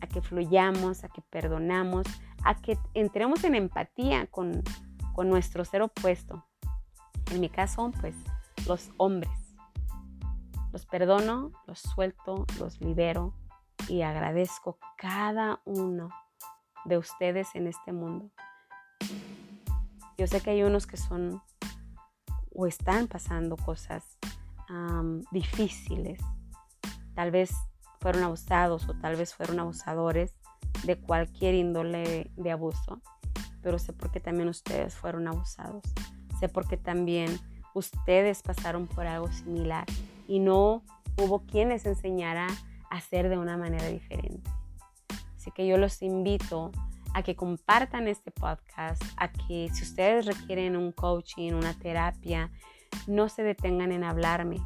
a 0.00 0.08
que 0.08 0.20
fluyamos, 0.20 1.04
a 1.04 1.08
que 1.08 1.22
perdonamos, 1.22 2.04
a 2.42 2.56
que 2.56 2.76
entremos 2.92 3.44
en 3.44 3.54
empatía 3.54 4.26
con, 4.26 4.64
con 5.14 5.28
nuestro 5.28 5.64
ser 5.64 5.82
opuesto, 5.82 6.44
en 7.30 7.38
mi 7.38 7.48
caso, 7.48 7.92
pues 8.00 8.16
los 8.66 8.90
hombres. 8.96 9.30
Los 10.72 10.86
perdono, 10.86 11.52
los 11.68 11.78
suelto, 11.78 12.44
los 12.58 12.80
libero 12.80 13.32
y 13.88 14.02
agradezco 14.02 14.76
cada 14.96 15.60
uno 15.64 16.08
de 16.84 16.98
ustedes 16.98 17.46
en 17.54 17.68
este 17.68 17.92
mundo. 17.92 18.28
Yo 20.18 20.26
sé 20.26 20.40
que 20.40 20.50
hay 20.50 20.64
unos 20.64 20.88
que 20.88 20.96
son 20.96 21.40
o 22.52 22.66
están 22.66 23.06
pasando 23.06 23.56
cosas 23.56 24.18
difíciles. 25.30 26.18
Tal 27.14 27.30
vez 27.30 27.54
fueron 28.02 28.24
abusados 28.24 28.88
o 28.88 28.94
tal 28.94 29.16
vez 29.16 29.32
fueron 29.32 29.60
abusadores 29.60 30.34
de 30.82 30.98
cualquier 30.98 31.54
índole 31.54 32.30
de 32.36 32.50
abuso. 32.50 33.00
Pero 33.62 33.78
sé 33.78 33.92
porque 33.92 34.18
también 34.18 34.48
ustedes 34.48 34.94
fueron 34.96 35.28
abusados. 35.28 35.84
Sé 36.40 36.48
porque 36.48 36.76
también 36.76 37.38
ustedes 37.74 38.42
pasaron 38.42 38.88
por 38.88 39.06
algo 39.06 39.30
similar 39.30 39.86
y 40.26 40.40
no 40.40 40.82
hubo 41.16 41.46
quien 41.46 41.68
les 41.68 41.86
enseñara 41.86 42.48
a 42.90 42.96
hacer 42.96 43.28
de 43.28 43.38
una 43.38 43.56
manera 43.56 43.86
diferente. 43.86 44.50
Así 45.36 45.52
que 45.52 45.66
yo 45.66 45.78
los 45.78 46.02
invito 46.02 46.72
a 47.14 47.22
que 47.22 47.36
compartan 47.36 48.08
este 48.08 48.32
podcast, 48.32 49.02
a 49.16 49.30
que 49.30 49.68
si 49.72 49.82
ustedes 49.82 50.26
requieren 50.26 50.76
un 50.76 50.90
coaching, 50.92 51.52
una 51.52 51.74
terapia, 51.74 52.50
no 53.06 53.28
se 53.28 53.42
detengan 53.42 53.92
en 53.92 54.02
hablarme. 54.02 54.56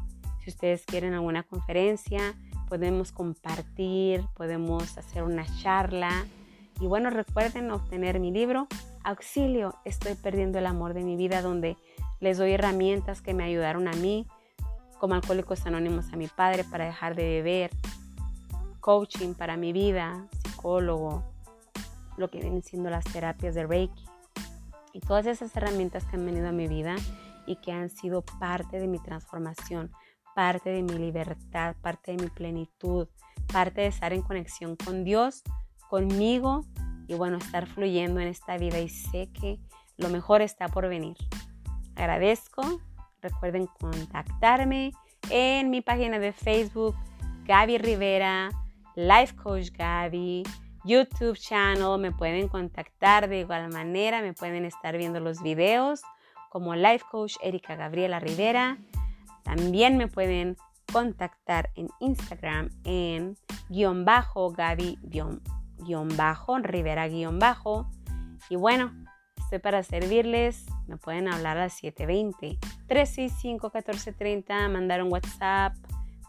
Si 0.43 0.49
ustedes 0.49 0.85
quieren 0.85 1.13
alguna 1.13 1.43
conferencia, 1.43 2.35
podemos 2.67 3.11
compartir, 3.11 4.23
podemos 4.35 4.97
hacer 4.97 5.23
una 5.23 5.45
charla. 5.61 6.25
Y 6.79 6.87
bueno, 6.87 7.09
recuerden 7.09 7.71
obtener 7.71 8.19
mi 8.19 8.31
libro, 8.31 8.67
Auxilio, 9.03 9.75
estoy 9.85 10.15
perdiendo 10.15 10.59
el 10.59 10.65
amor 10.65 10.93
de 10.93 11.03
mi 11.03 11.15
vida, 11.15 11.41
donde 11.41 11.77
les 12.19 12.37
doy 12.37 12.51
herramientas 12.51 13.21
que 13.21 13.33
me 13.33 13.43
ayudaron 13.43 13.87
a 13.87 13.93
mí, 13.93 14.27
como 14.99 15.15
Alcohólicos 15.15 15.65
Anónimos 15.65 16.11
a 16.13 16.17
mi 16.17 16.27
padre 16.27 16.63
para 16.63 16.85
dejar 16.85 17.15
de 17.15 17.23
beber, 17.23 17.71
coaching 18.79 19.33
para 19.33 19.57
mi 19.57 19.73
vida, 19.73 20.27
psicólogo, 20.43 21.23
lo 22.17 22.29
que 22.29 22.39
vienen 22.39 22.63
siendo 22.63 22.89
las 22.89 23.05
terapias 23.05 23.55
de 23.55 23.65
Reiki 23.65 24.05
y 24.93 24.99
todas 24.99 25.27
esas 25.27 25.55
herramientas 25.55 26.05
que 26.05 26.15
han 26.15 26.25
venido 26.25 26.47
a 26.47 26.51
mi 26.51 26.67
vida 26.67 26.95
y 27.45 27.57
que 27.57 27.71
han 27.71 27.89
sido 27.89 28.23
parte 28.23 28.79
de 28.79 28.87
mi 28.87 28.97
transformación, 28.97 29.91
parte 30.37 30.69
de 30.69 30.83
mi 30.83 30.93
libertad, 30.99 31.75
parte 31.81 32.11
de 32.11 32.23
mi 32.23 32.29
plenitud, 32.29 33.07
parte 33.51 33.81
de 33.81 33.87
estar 33.87 34.13
en 34.13 34.21
conexión 34.21 34.75
con 34.75 35.03
Dios, 35.03 35.41
conmigo 35.89 36.63
y 37.07 37.15
bueno, 37.15 37.37
estar 37.37 37.65
fluyendo 37.65 38.19
en 38.19 38.27
esta 38.27 38.55
vida 38.59 38.79
y 38.79 38.87
sé 38.87 39.31
que 39.33 39.57
lo 39.97 40.09
mejor 40.09 40.43
está 40.43 40.67
por 40.67 40.87
venir. 40.87 41.17
Agradezco, 41.95 42.61
recuerden 43.19 43.65
contactarme 43.79 44.91
en 45.31 45.71
mi 45.71 45.81
página 45.81 46.19
de 46.19 46.31
Facebook, 46.33 46.95
Gaby 47.45 47.79
Rivera, 47.79 48.51
Life 48.95 49.35
Coach 49.37 49.71
Gaby, 49.71 50.43
YouTube 50.83 51.35
channel, 51.35 51.97
me 51.97 52.11
pueden 52.11 52.47
contactar 52.47 53.27
de 53.27 53.39
igual 53.39 53.69
manera, 53.73 54.21
me 54.21 54.33
pueden 54.33 54.65
estar 54.65 54.99
viendo 54.99 55.19
los 55.19 55.41
videos 55.41 56.03
como 56.51 56.75
Life 56.75 57.05
Coach 57.09 57.37
Erika 57.41 57.75
Gabriela 57.75 58.19
Rivera. 58.19 58.77
También 59.47 59.97
me 59.97 60.07
pueden 60.09 60.57
contactar 60.91 61.71
en 61.75 61.87
Instagram 62.01 62.69
en 62.83 63.37
guion 63.69 64.03
bajo 64.03 64.51
Gaby 64.51 64.99
guion, 65.03 65.41
bajo 66.17 66.59
Rivera 66.59 67.07
guion 67.07 67.39
bajo. 67.39 67.89
Y 68.49 68.57
bueno, 68.57 68.91
estoy 69.37 69.59
para 69.59 69.83
servirles. 69.83 70.65
Me 70.87 70.97
pueden 70.97 71.29
hablar 71.29 71.57
al 71.57 71.69
720-365-1430, 71.69 74.69
mandar 74.69 75.01
un 75.01 75.13
WhatsApp, 75.13 75.77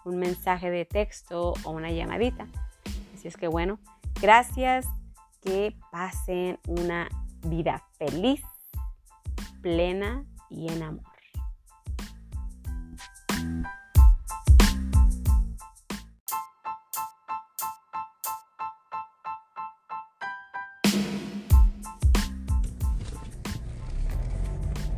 un 0.04 0.18
mensaje 0.18 0.70
de 0.70 0.84
texto 0.84 1.54
o 1.64 1.72
una 1.72 1.90
llamadita. 1.90 2.46
Así 3.14 3.26
es 3.26 3.36
que 3.36 3.48
bueno, 3.48 3.80
gracias. 4.22 4.86
Que 5.42 5.74
pasen 5.90 6.60
una 6.68 7.08
vida 7.42 7.82
feliz 7.98 8.42
plena 9.60 10.24
y 10.50 10.68
en 10.68 10.84
amor. 10.84 11.07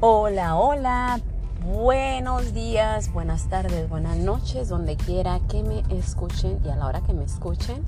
Hola, 0.03 0.57
hola, 0.57 1.21
buenos 1.63 2.55
días, 2.55 3.13
buenas 3.13 3.51
tardes, 3.51 3.87
buenas 3.91 4.17
noches, 4.17 4.71
donde 4.71 4.97
quiera 4.97 5.41
que 5.47 5.63
me 5.63 5.83
escuchen 5.91 6.59
y 6.65 6.71
a 6.71 6.77
la 6.77 6.87
hora 6.87 7.03
que 7.03 7.13
me 7.13 7.23
escuchen. 7.23 7.85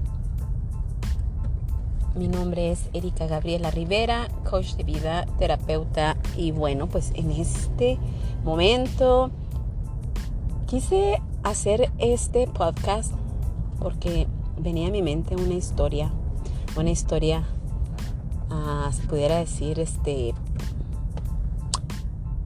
Mi 2.15 2.29
nombre 2.29 2.71
es 2.71 2.91
Erika 2.93 3.27
Gabriela 3.27 3.71
Rivera, 3.71 4.29
coach 4.45 4.75
de 4.75 4.85
vida, 4.85 5.25
terapeuta 5.39 6.19
y 6.37 6.51
bueno, 6.51 6.87
pues 6.87 7.13
en 7.15 7.31
este 7.31 7.97
momento 8.45 9.31
quise 10.67 11.19
hacer 11.43 11.91
este 11.97 12.47
podcast 12.47 13.15
porque 13.81 14.29
venía 14.59 14.89
a 14.89 14.91
mi 14.91 15.01
mente 15.01 15.35
una 15.35 15.55
historia, 15.55 16.13
una 16.77 16.91
historia, 16.91 17.47
uh, 18.51 18.93
se 18.93 19.03
pudiera 19.05 19.39
decir, 19.39 19.81
este 19.81 20.35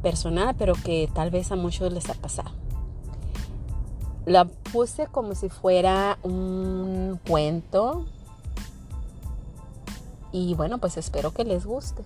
personal, 0.07 0.55
pero 0.57 0.75
que 0.75 1.11
tal 1.13 1.33
vez 1.33 1.51
a 1.51 1.57
muchos 1.57 1.93
les 1.93 2.09
ha 2.09 2.15
pasado. 2.15 2.53
La 4.25 4.45
puse 4.45 5.09
como 5.09 5.35
si 5.35 5.49
fuera 5.49 6.17
un 6.23 7.19
cuento, 7.27 8.05
y 10.31 10.55
bueno, 10.55 10.79
pues 10.79 10.97
espero 10.97 11.33
que 11.33 11.43
les 11.43 11.67
guste. 11.67 12.05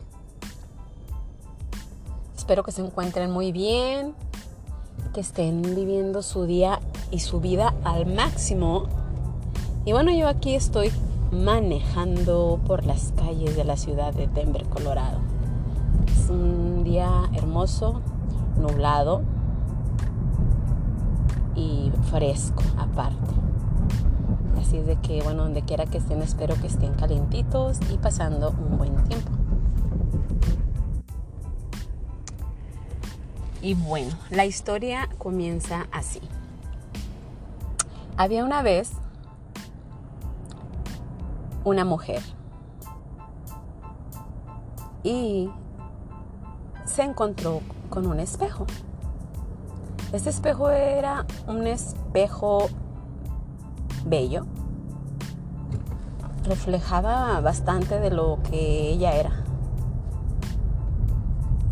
Espero 2.35 2.63
que 2.63 2.73
se 2.73 2.81
encuentren 2.81 3.31
muy 3.31 3.53
bien, 3.53 4.15
que 5.13 5.21
estén 5.21 5.61
viviendo 5.61 6.23
su 6.23 6.47
día 6.47 6.81
y 7.11 7.21
su 7.21 7.39
vida 7.39 7.75
al 7.85 8.07
máximo. 8.07 8.87
Y 9.85 9.93
bueno, 9.93 10.11
yo 10.11 10.27
aquí 10.27 10.55
estoy 10.55 10.91
manejando 11.33 12.61
por 12.67 12.87
las 12.87 13.13
calles 13.13 13.57
de 13.57 13.65
la 13.65 13.77
ciudad 13.77 14.15
de 14.15 14.27
Denver, 14.27 14.65
Colorado. 14.71 15.30
Un 16.31 16.85
día 16.85 17.29
hermoso, 17.35 18.03
nublado 18.57 19.23
y 21.57 21.91
fresco 22.09 22.63
aparte. 22.79 23.35
Así 24.61 24.77
es 24.77 24.87
de 24.87 24.95
que, 24.95 25.23
bueno, 25.23 25.43
donde 25.43 25.63
quiera 25.63 25.87
que 25.87 25.99
estén, 25.99 26.23
espero 26.23 26.55
que 26.55 26.69
estén 26.69 26.95
calientitos 26.95 27.79
y 27.93 27.97
pasando 27.97 28.51
un 28.51 28.79
buen 28.79 28.95
tiempo. 29.09 29.33
Y 33.61 33.75
bueno, 33.75 34.13
la 34.31 34.47
historia 34.47 35.09
comienza 35.19 35.89
así. 35.91 36.21
Había 38.17 38.45
una 38.45 38.63
vez 38.63 38.93
una 41.65 41.85
mujer 41.85 42.23
y 45.03 45.51
se 46.91 47.03
encontró 47.03 47.61
con 47.89 48.07
un 48.07 48.19
espejo. 48.19 48.67
Este 50.13 50.29
espejo 50.29 50.71
era 50.71 51.25
un 51.47 51.67
espejo 51.67 52.67
bello. 54.05 54.45
Reflejaba 56.45 57.41
bastante 57.41 58.01
de 58.01 58.11
lo 58.11 58.39
que 58.51 58.91
ella 58.91 59.15
era. 59.15 59.31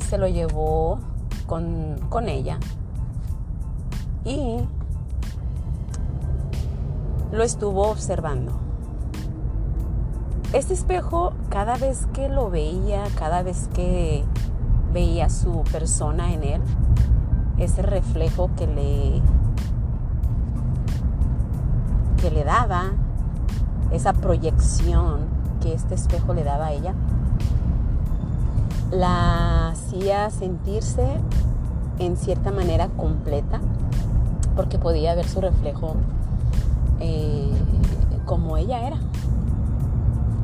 Se 0.08 0.18
lo 0.18 0.28
llevó 0.28 1.00
con, 1.46 1.98
con 2.08 2.28
ella 2.28 2.58
y 4.24 4.58
lo 7.32 7.42
estuvo 7.42 7.88
observando. 7.88 8.52
Este 10.52 10.74
espejo, 10.74 11.32
cada 11.50 11.76
vez 11.76 12.06
que 12.14 12.28
lo 12.28 12.50
veía, 12.50 13.04
cada 13.16 13.42
vez 13.42 13.68
que 13.74 14.24
veía 14.92 15.28
su 15.28 15.62
persona 15.70 16.32
en 16.32 16.44
él, 16.44 16.60
ese 17.58 17.82
reflejo 17.82 18.50
que 18.56 18.66
le 18.66 19.22
que 22.20 22.30
le 22.30 22.44
daba, 22.44 22.92
esa 23.92 24.12
proyección 24.12 25.20
que 25.60 25.72
este 25.72 25.94
espejo 25.94 26.34
le 26.34 26.42
daba 26.42 26.66
a 26.66 26.72
ella, 26.72 26.94
la 28.90 29.68
hacía 29.68 30.30
sentirse 30.30 31.06
en 31.98 32.16
cierta 32.16 32.50
manera 32.50 32.88
completa, 32.88 33.60
porque 34.56 34.78
podía 34.78 35.14
ver 35.14 35.28
su 35.28 35.40
reflejo 35.40 35.94
eh, 37.00 37.50
como 38.24 38.56
ella 38.56 38.86
era. 38.86 38.98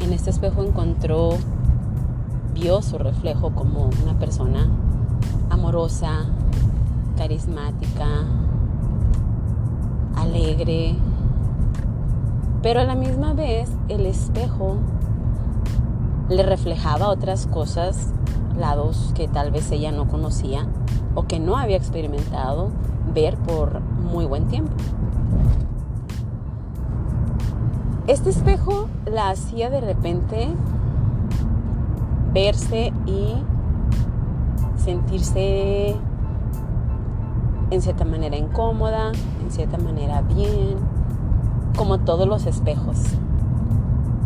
En 0.00 0.12
este 0.12 0.30
espejo 0.30 0.62
encontró, 0.62 1.30
vio 2.54 2.80
su 2.82 2.98
reflejo 2.98 3.50
como 3.50 3.90
una 4.02 4.18
persona 4.18 4.68
amorosa, 5.50 6.24
carismática, 7.16 8.06
alegre, 10.16 10.96
Pero 12.62 12.80
a 12.80 12.84
la 12.84 12.94
misma 12.94 13.34
vez 13.34 13.68
el 13.88 14.06
espejo 14.06 14.76
le 16.30 16.42
reflejaba 16.42 17.08
otras 17.08 17.46
cosas, 17.46 18.14
lados 18.58 19.12
que 19.14 19.28
tal 19.28 19.50
vez 19.50 19.70
ella 19.70 19.92
no 19.92 20.08
conocía 20.08 20.66
o 21.14 21.24
que 21.24 21.38
no 21.40 21.58
había 21.58 21.76
experimentado 21.76 22.70
ver 23.12 23.36
por 23.36 23.80
muy 23.80 24.24
buen 24.24 24.48
tiempo. 24.48 24.72
Este 28.06 28.30
espejo 28.30 28.88
la 29.04 29.28
hacía 29.28 29.68
de 29.68 29.80
repente 29.80 30.48
verse 32.34 32.92
y 33.06 33.36
sentirse 34.76 35.96
en 37.70 37.80
cierta 37.80 38.04
manera 38.04 38.36
incómoda, 38.36 39.12
en 39.42 39.50
cierta 39.50 39.78
manera 39.78 40.20
bien, 40.22 40.76
como 41.76 42.00
todos 42.00 42.28
los 42.28 42.46
espejos. 42.46 42.98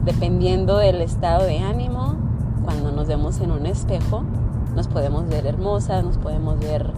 Dependiendo 0.05 0.79
del 0.79 1.03
estado 1.03 1.45
de 1.45 1.59
ánimo, 1.59 2.17
cuando 2.65 2.91
nos 2.93 3.07
vemos 3.07 3.41
en 3.41 3.51
un 3.51 3.67
espejo, 3.67 4.23
nos 4.75 4.89
podemos 4.89 5.29
ver 5.29 5.47
hermosas, 5.47 6.05
nos 6.05 6.19
podemos 6.19 6.59
ver 6.59 6.93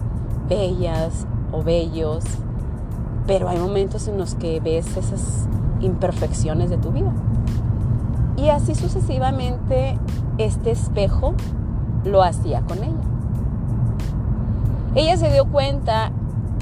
bellas 0.47 1.27
o 1.51 1.61
bellos, 1.61 2.23
pero 3.27 3.49
hay 3.49 3.59
momentos 3.59 4.07
en 4.07 4.17
los 4.17 4.35
que 4.35 4.59
ves 4.59 4.97
esas 4.97 5.47
imperfecciones 5.81 6.69
de 6.69 6.77
tu 6.77 6.91
vida. 6.91 7.11
Y 8.41 8.49
así 8.49 8.73
sucesivamente 8.73 9.97
este 10.39 10.71
espejo 10.71 11.35
lo 12.03 12.23
hacía 12.23 12.61
con 12.61 12.79
ella. 12.79 12.95
Ella 14.95 15.15
se 15.15 15.31
dio 15.31 15.45
cuenta 15.45 16.11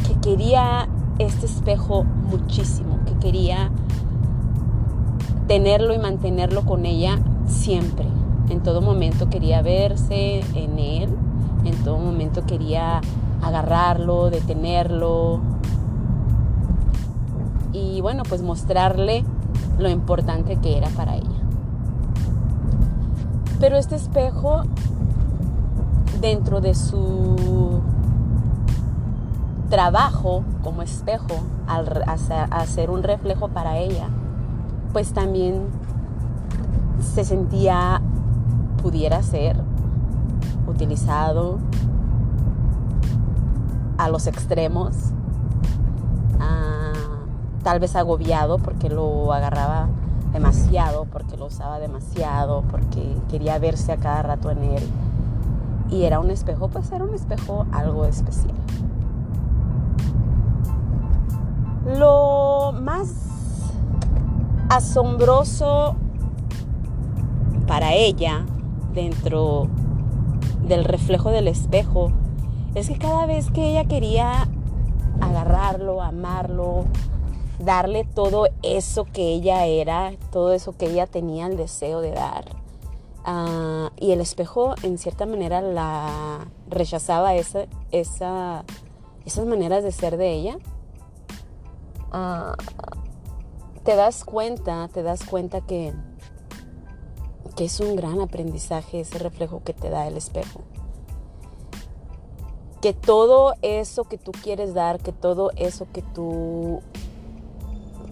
que 0.06 0.20
quería 0.20 0.90
este 1.20 1.46
espejo 1.46 2.04
muchísimo, 2.04 3.00
que 3.06 3.14
quería 3.14 3.72
tenerlo 5.48 5.94
y 5.94 6.00
mantenerlo 6.00 6.64
con 6.66 6.86
ella 6.86 7.20
siempre. 7.48 8.06
En 8.50 8.62
todo 8.62 8.82
momento 8.82 9.30
quería 9.30 9.62
verse 9.62 10.42
en 10.56 10.80
él, 10.80 11.10
en 11.64 11.76
todo 11.86 11.98
momento 11.98 12.46
quería 12.46 13.00
agarrarlo, 13.42 14.30
detenerlo 14.30 15.40
y 17.72 18.02
bueno, 18.02 18.24
pues 18.28 18.42
mostrarle 18.42 19.24
lo 19.78 19.90
importante 19.90 20.58
que 20.58 20.78
era 20.78 20.90
para 20.90 21.16
ella. 21.16 21.39
Pero 23.60 23.78
este 23.78 23.96
espejo, 23.96 24.64
dentro 26.22 26.62
de 26.62 26.74
su 26.76 27.82
trabajo 29.70 30.44
como 30.64 30.82
espejo, 30.82 31.44
al 31.68 32.04
hacer 32.52 32.90
un 32.90 33.04
reflejo 33.04 33.50
para 33.50 33.78
ella, 33.78 34.08
pues 34.94 35.14
también 35.14 35.68
se 37.02 37.24
sentía, 37.24 38.02
pudiera 38.82 39.22
ser, 39.24 39.58
utilizado 40.68 41.60
a 43.98 44.08
los 44.10 44.28
extremos, 44.28 44.96
tal 47.64 47.80
vez 47.80 47.96
agobiado 47.96 48.58
porque 48.58 48.90
lo 48.90 49.34
agarraba 49.34 49.90
demasiado, 50.32 51.06
porque 51.06 51.38
lo 51.38 51.48
usaba 51.48 51.80
demasiado, 51.80 52.64
porque 52.70 53.18
quería 53.30 53.58
verse 53.60 53.92
a 53.92 53.98
cada 53.98 54.22
rato 54.22 54.52
en 54.52 54.64
él. 54.64 54.84
Y 55.90 56.04
era 56.04 56.20
un 56.20 56.30
espejo, 56.30 56.68
pues 56.68 56.92
era 56.92 57.04
un 57.04 57.16
espejo 57.16 57.66
algo 57.72 58.06
especial. 58.06 58.56
Lo 61.98 62.74
más 62.80 63.14
asombroso 64.70 65.96
para 67.66 67.94
ella 67.94 68.46
dentro 68.94 69.68
del 70.68 70.86
reflejo 70.86 71.32
del 71.32 71.48
espejo 71.48 72.12
es 72.76 72.90
que 72.90 72.98
cada 72.98 73.26
vez 73.26 73.50
que 73.50 73.72
ella 73.72 73.86
quería 73.86 74.48
agarrarlo, 75.22 76.02
amarlo, 76.02 76.86
darle 77.60 78.06
todo 78.06 78.48
eso 78.64 79.06
que 79.06 79.34
ella 79.34 79.66
era, 79.66 80.14
todo 80.32 80.54
eso 80.54 80.76
que 80.78 80.88
ella 80.88 81.06
tenía 81.06 81.46
el 81.46 81.58
deseo 81.58 82.02
de 82.02 82.12
dar. 82.12 82.46
Ah, 83.26 83.92
y 84.00 84.12
el 84.12 84.22
espejo 84.22 84.74
en 84.82 84.98
cierta 84.98 85.26
manera 85.26 85.62
la 85.62 86.48
rechazaba 86.70 87.36
esa, 87.36 87.66
esa, 87.92 88.64
esas 89.26 89.46
maneras 89.46 89.84
de 89.84 89.92
ser 89.92 90.18
de 90.18 90.32
ella. 90.32 90.58
Ah, 92.12 92.56
te 93.84 93.96
das 93.96 94.24
cuenta, 94.24 94.88
te 94.94 95.04
das 95.04 95.26
cuenta 95.26 95.62
que, 95.62 95.94
que 97.56 97.66
es 97.66 97.80
un 97.82 97.96
gran 97.96 98.22
aprendizaje 98.22 99.02
ese 99.02 99.20
reflejo 99.20 99.62
que 99.64 99.74
te 99.74 99.90
da 99.90 100.08
el 100.08 100.16
espejo. 100.16 100.62
Que 102.82 102.94
todo 102.94 103.56
eso 103.62 104.06
que 104.06 104.18
tú 104.18 104.32
quieres 104.32 104.74
dar, 104.74 105.00
que 105.00 105.12
todo 105.12 105.52
eso 105.58 105.86
que 105.92 106.02
tú 106.02 106.82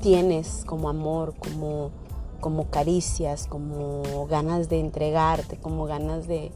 tienes 0.02 0.64
como 0.66 0.90
amor, 0.90 1.36
como, 1.36 1.92
como 2.40 2.70
caricias, 2.70 3.48
como 3.48 4.28
ganas 4.30 4.70
de 4.70 4.80
entregarte, 4.80 5.58
como 5.58 5.86
ganas 5.86 6.28
de, 6.28 6.52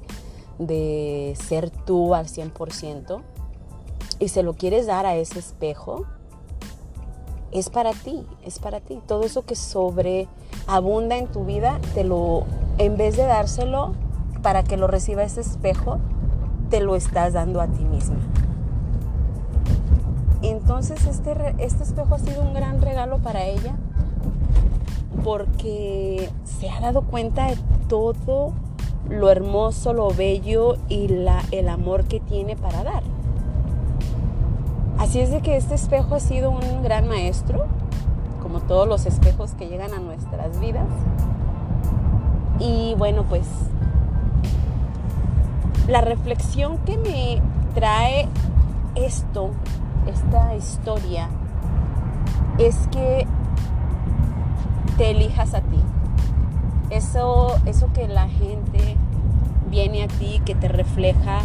de 0.59 1.35
ser 1.41 1.69
tú 1.69 2.15
al 2.15 2.27
100%, 2.27 3.21
y 4.19 4.27
se 4.27 4.43
lo 4.43 4.53
quieres 4.53 4.85
dar 4.85 5.05
a 5.05 5.15
ese 5.15 5.39
espejo, 5.39 6.05
es 7.51 7.69
para 7.69 7.91
ti, 7.91 8.25
es 8.45 8.59
para 8.59 8.79
ti. 8.79 8.99
Todo 9.07 9.23
eso 9.23 9.43
que 9.43 9.55
sobreabunda 9.55 11.17
en 11.17 11.27
tu 11.27 11.45
vida, 11.45 11.79
te 11.93 12.03
lo, 12.03 12.45
en 12.77 12.97
vez 12.97 13.17
de 13.17 13.23
dárselo 13.23 13.93
para 14.41 14.63
que 14.63 14.77
lo 14.77 14.87
reciba 14.87 15.23
ese 15.23 15.41
espejo, 15.41 15.99
te 16.69 16.79
lo 16.79 16.95
estás 16.95 17.33
dando 17.33 17.61
a 17.61 17.67
ti 17.67 17.83
misma. 17.83 18.19
Entonces 20.41 21.05
este, 21.05 21.55
este 21.59 21.83
espejo 21.83 22.15
ha 22.15 22.19
sido 22.19 22.41
un 22.41 22.53
gran 22.53 22.81
regalo 22.81 23.19
para 23.19 23.45
ella 23.45 23.75
porque 25.23 26.29
se 26.43 26.69
ha 26.69 26.79
dado 26.79 27.03
cuenta 27.03 27.47
de 27.47 27.57
todo 27.87 28.53
lo 29.09 29.29
hermoso, 29.29 29.93
lo 29.93 30.09
bello 30.09 30.77
y 30.87 31.07
la, 31.09 31.43
el 31.51 31.69
amor 31.69 32.05
que 32.05 32.19
tiene 32.19 32.55
para 32.55 32.83
dar. 32.83 33.03
Así 34.97 35.19
es 35.19 35.31
de 35.31 35.41
que 35.41 35.57
este 35.57 35.75
espejo 35.75 36.15
ha 36.15 36.19
sido 36.19 36.51
un 36.51 36.83
gran 36.83 37.07
maestro, 37.07 37.65
como 38.41 38.61
todos 38.61 38.87
los 38.87 39.05
espejos 39.05 39.53
que 39.53 39.67
llegan 39.67 39.93
a 39.93 39.99
nuestras 39.99 40.59
vidas. 40.59 40.87
Y 42.59 42.95
bueno, 42.97 43.23
pues 43.27 43.47
la 45.87 46.01
reflexión 46.01 46.77
que 46.79 46.97
me 46.97 47.41
trae 47.73 48.27
esto 48.95 49.49
esta 50.07 50.55
historia 50.55 51.29
es 52.57 52.87
que 52.91 53.27
te 54.97 55.11
elijas 55.11 55.53
a 55.53 55.61
ti. 55.61 55.79
Eso, 56.89 57.55
eso 57.65 57.91
que 57.93 58.07
la 58.07 58.27
gente 58.27 58.97
viene 59.69 60.03
a 60.03 60.07
ti, 60.07 60.41
que 60.45 60.55
te 60.55 60.67
refleja 60.67 61.39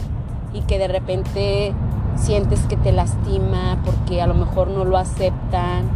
y 0.53 0.62
que 0.62 0.79
de 0.79 0.88
repente 0.88 1.73
sientes 2.16 2.61
que 2.62 2.77
te 2.77 2.92
lastima 2.92 3.79
porque 3.85 4.21
a 4.21 4.27
lo 4.27 4.35
mejor 4.35 4.69
no 4.69 4.85
lo 4.85 4.97
aceptan, 4.97 5.88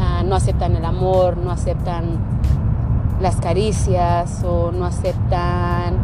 ah, 0.00 0.22
no 0.24 0.34
aceptan 0.34 0.74
el 0.74 0.84
amor, 0.84 1.36
no 1.36 1.50
aceptan 1.50 2.18
las 3.20 3.36
caricias 3.36 4.42
o 4.42 4.72
no 4.72 4.84
aceptan 4.84 5.96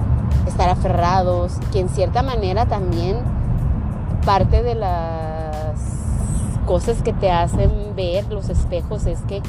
estar 0.46 0.68
aferrados, 0.70 1.59
que 1.72 1.81
en 1.81 1.88
cierta 1.88 2.22
manera 2.22 2.67
también 2.67 3.17
parte 4.25 4.63
de 4.63 4.75
la 4.75 5.38
cosas 6.69 7.02
que 7.02 7.14
te 7.14 7.31
hacen 7.31 7.71
ver 7.96 8.31
los 8.31 8.50
espejos 8.50 9.06
es 9.06 9.23
que 9.23 9.40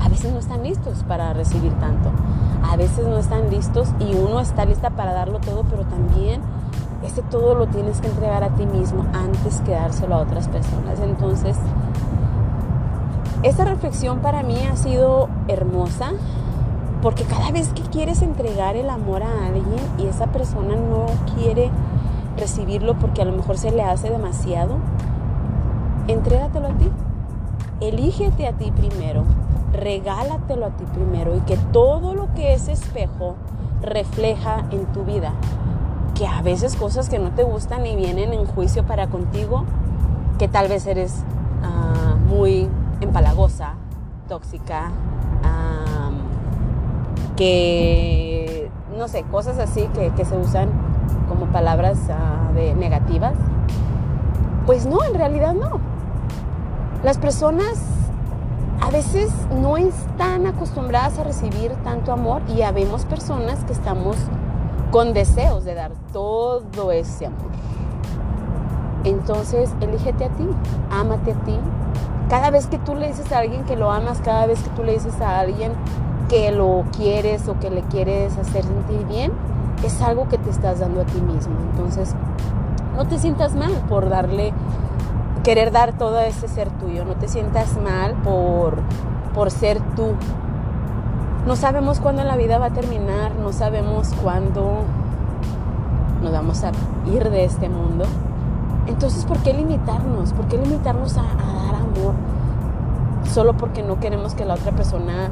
a 0.00 0.08
veces 0.08 0.32
no 0.32 0.38
están 0.38 0.62
listos 0.62 1.02
para 1.08 1.32
recibir 1.32 1.72
tanto. 1.80 2.08
A 2.62 2.76
veces 2.76 3.04
no 3.08 3.18
están 3.18 3.50
listos 3.50 3.88
y 3.98 4.14
uno 4.14 4.38
está 4.38 4.64
lista 4.64 4.90
para 4.90 5.12
darlo 5.12 5.40
todo, 5.40 5.64
pero 5.64 5.82
también 5.82 6.40
ese 7.04 7.20
todo 7.22 7.56
lo 7.56 7.66
tienes 7.66 8.00
que 8.00 8.06
entregar 8.06 8.44
a 8.44 8.50
ti 8.50 8.64
mismo 8.64 9.04
antes 9.12 9.60
que 9.62 9.72
dárselo 9.72 10.14
a 10.14 10.18
otras 10.18 10.46
personas. 10.46 11.00
Entonces, 11.00 11.56
esta 13.42 13.64
reflexión 13.64 14.20
para 14.20 14.44
mí 14.44 14.56
ha 14.70 14.76
sido 14.76 15.28
hermosa 15.48 16.12
porque 17.02 17.24
cada 17.24 17.50
vez 17.50 17.70
que 17.70 17.82
quieres 17.82 18.22
entregar 18.22 18.76
el 18.76 18.88
amor 18.88 19.24
a 19.24 19.46
alguien 19.46 19.80
y 19.98 20.06
esa 20.06 20.28
persona 20.28 20.76
no 20.76 21.06
quiere 21.34 21.72
recibirlo 22.36 22.94
porque 22.94 23.20
a 23.20 23.24
lo 23.24 23.32
mejor 23.32 23.58
se 23.58 23.72
le 23.72 23.82
hace 23.82 24.10
demasiado, 24.10 24.76
entrégatelo 26.08 26.68
a 26.68 26.72
ti. 26.72 26.90
Elígete 27.80 28.46
a 28.46 28.52
ti 28.52 28.70
primero, 28.70 29.24
regálatelo 29.72 30.66
a 30.66 30.70
ti 30.70 30.84
primero 30.94 31.36
y 31.36 31.40
que 31.40 31.56
todo 31.56 32.14
lo 32.14 32.32
que 32.34 32.54
ese 32.54 32.72
espejo 32.72 33.34
refleja 33.82 34.64
en 34.70 34.86
tu 34.86 35.04
vida, 35.04 35.32
que 36.14 36.26
a 36.26 36.40
veces 36.42 36.76
cosas 36.76 37.08
que 37.08 37.18
no 37.18 37.30
te 37.32 37.42
gustan 37.42 37.84
y 37.86 37.96
vienen 37.96 38.32
en 38.32 38.46
juicio 38.46 38.84
para 38.84 39.08
contigo, 39.08 39.64
que 40.38 40.48
tal 40.48 40.68
vez 40.68 40.86
eres 40.86 41.24
ah, 41.62 42.16
muy 42.28 42.68
empalagosa 43.00 43.74
tóxica, 44.28 44.90
que, 47.36 48.70
no 48.96 49.08
sé, 49.08 49.24
cosas 49.24 49.58
así 49.58 49.88
que, 50.16 50.24
se 50.24 50.36
usan 50.36 50.68
como 51.28 51.46
palabras 51.46 51.98
ah, 52.10 52.50
de 52.54 52.74
negativas. 52.74 53.34
Pues 54.66 54.86
no, 54.86 55.02
en 55.04 55.14
realidad 55.14 55.54
no. 55.54 55.80
Las 57.04 57.18
personas 57.18 57.78
a 58.80 58.88
veces 58.90 59.30
no 59.60 59.76
están 59.76 60.46
acostumbradas 60.46 61.18
a 61.18 61.24
recibir 61.24 61.70
tanto 61.84 62.12
amor 62.12 62.40
y 62.48 62.62
habemos 62.62 63.04
personas 63.04 63.62
que 63.64 63.74
estamos 63.74 64.16
con 64.90 65.12
deseos 65.12 65.66
de 65.66 65.74
dar 65.74 65.92
todo 66.14 66.92
ese 66.92 67.26
amor. 67.26 67.50
Entonces, 69.04 69.70
elígete 69.82 70.24
a 70.24 70.28
ti, 70.30 70.48
ámate 70.90 71.32
a 71.32 71.44
ti. 71.44 71.58
Cada 72.30 72.48
vez 72.48 72.68
que 72.68 72.78
tú 72.78 72.94
le 72.94 73.08
dices 73.08 73.30
a 73.32 73.40
alguien 73.40 73.64
que 73.64 73.76
lo 73.76 73.90
amas, 73.90 74.22
cada 74.24 74.46
vez 74.46 74.62
que 74.62 74.70
tú 74.70 74.82
le 74.82 74.92
dices 74.92 75.20
a 75.20 75.40
alguien 75.40 75.72
que 76.30 76.52
lo 76.52 76.86
quieres 76.96 77.48
o 77.48 77.58
que 77.60 77.68
le 77.68 77.82
quieres 77.82 78.38
hacer 78.38 78.64
sentir 78.64 79.04
bien, 79.06 79.30
es 79.84 80.00
algo 80.00 80.26
que 80.28 80.38
te 80.38 80.48
estás 80.48 80.80
dando 80.80 81.02
a 81.02 81.04
ti 81.04 81.20
mismo. 81.20 81.54
Entonces, 81.70 82.14
no 82.96 83.06
te 83.06 83.18
sientas 83.18 83.54
mal 83.54 83.72
por 83.90 84.08
darle, 84.08 84.54
querer 85.44 85.70
dar 85.70 85.92
todo 85.96 86.18
ese 86.20 86.48
ser 86.48 86.70
tuyo. 86.70 87.04
No 87.04 87.14
te 87.14 87.28
sientas 87.28 87.76
mal 87.80 88.14
por, 88.24 88.78
por 89.34 89.52
ser 89.52 89.80
tú. 89.94 90.14
No 91.46 91.54
sabemos 91.54 92.00
cuándo 92.00 92.24
la 92.24 92.36
vida 92.36 92.58
va 92.58 92.66
a 92.66 92.70
terminar, 92.70 93.32
no 93.36 93.52
sabemos 93.52 94.12
cuándo 94.22 94.78
nos 96.22 96.32
vamos 96.32 96.64
a 96.64 96.72
ir 97.14 97.30
de 97.30 97.44
este 97.44 97.68
mundo. 97.68 98.06
Entonces, 98.86 99.24
¿por 99.26 99.38
qué 99.38 99.52
limitarnos? 99.52 100.32
¿Por 100.32 100.46
qué 100.48 100.56
limitarnos 100.56 101.18
a, 101.18 101.22
dar 101.22 101.74
amor? 101.74 102.14
Solo 103.30 103.54
porque 103.54 103.82
no 103.82 104.00
queremos 104.00 104.34
que 104.34 104.46
la 104.46 104.54
otra 104.54 104.72
persona 104.72 105.30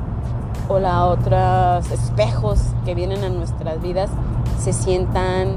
o 0.68 0.78
la 0.78 1.06
otros 1.06 1.90
espejos 1.90 2.60
que 2.84 2.94
vienen 2.94 3.24
a 3.24 3.30
nuestras 3.30 3.80
vidas 3.80 4.10
se 4.58 4.74
sientan 4.74 5.56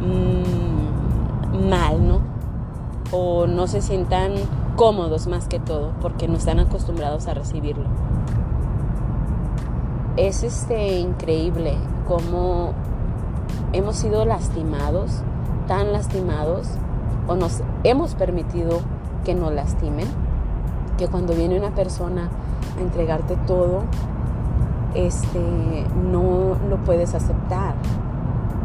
mm, 0.00 1.68
mal, 1.68 2.06
¿no? 2.06 2.29
O 3.12 3.46
no 3.46 3.66
se 3.66 3.82
sientan 3.82 4.34
cómodos 4.76 5.26
más 5.26 5.46
que 5.46 5.58
todo, 5.58 5.92
porque 6.00 6.28
no 6.28 6.36
están 6.36 6.58
acostumbrados 6.58 7.26
a 7.26 7.34
recibirlo. 7.34 7.84
Es 10.16 10.42
este 10.42 10.98
increíble 10.98 11.74
cómo 12.06 12.72
hemos 13.72 13.96
sido 13.96 14.24
lastimados, 14.24 15.22
tan 15.66 15.92
lastimados, 15.92 16.68
o 17.26 17.36
nos 17.36 17.62
hemos 17.84 18.14
permitido 18.14 18.80
que 19.24 19.34
nos 19.34 19.52
lastimen, 19.52 20.06
que 20.98 21.08
cuando 21.08 21.34
viene 21.34 21.58
una 21.58 21.70
persona 21.70 22.28
a 22.76 22.80
entregarte 22.80 23.36
todo, 23.46 23.84
este, 24.94 25.86
no 26.10 26.56
lo 26.68 26.76
puedes 26.84 27.14
aceptar. 27.14 27.74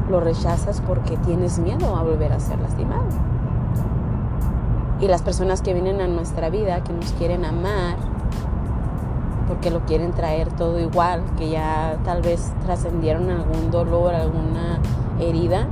Lo 0.10 0.20
rechazas 0.20 0.82
porque 0.82 1.18
tienes 1.18 1.60
miedo 1.60 1.96
a 1.96 2.04
volver 2.04 2.32
a 2.34 2.40
ser 2.40 2.60
lastimado. 2.60 3.06
Y 5.00 5.08
las 5.08 5.22
personas 5.22 5.62
que 5.62 5.74
vienen 5.74 6.02
a 6.02 6.08
nuestra 6.08 6.50
vida, 6.50 6.84
que 6.84 6.94
nos 6.94 7.12
quieren 7.14 7.46
amar, 7.46 7.98
porque 9.48 9.70
lo 9.70 9.82
quieren 9.82 10.14
traer 10.14 10.52
todo 10.52 10.80
igual, 10.80 11.22
que 11.38 11.50
ya 11.50 11.98
tal 12.04 12.22
vez 12.22 12.52
trascendieron 12.66 13.30
algún 13.30 13.72
dolor, 13.72 14.16
alguna 14.16 14.80
herida, 15.20 15.68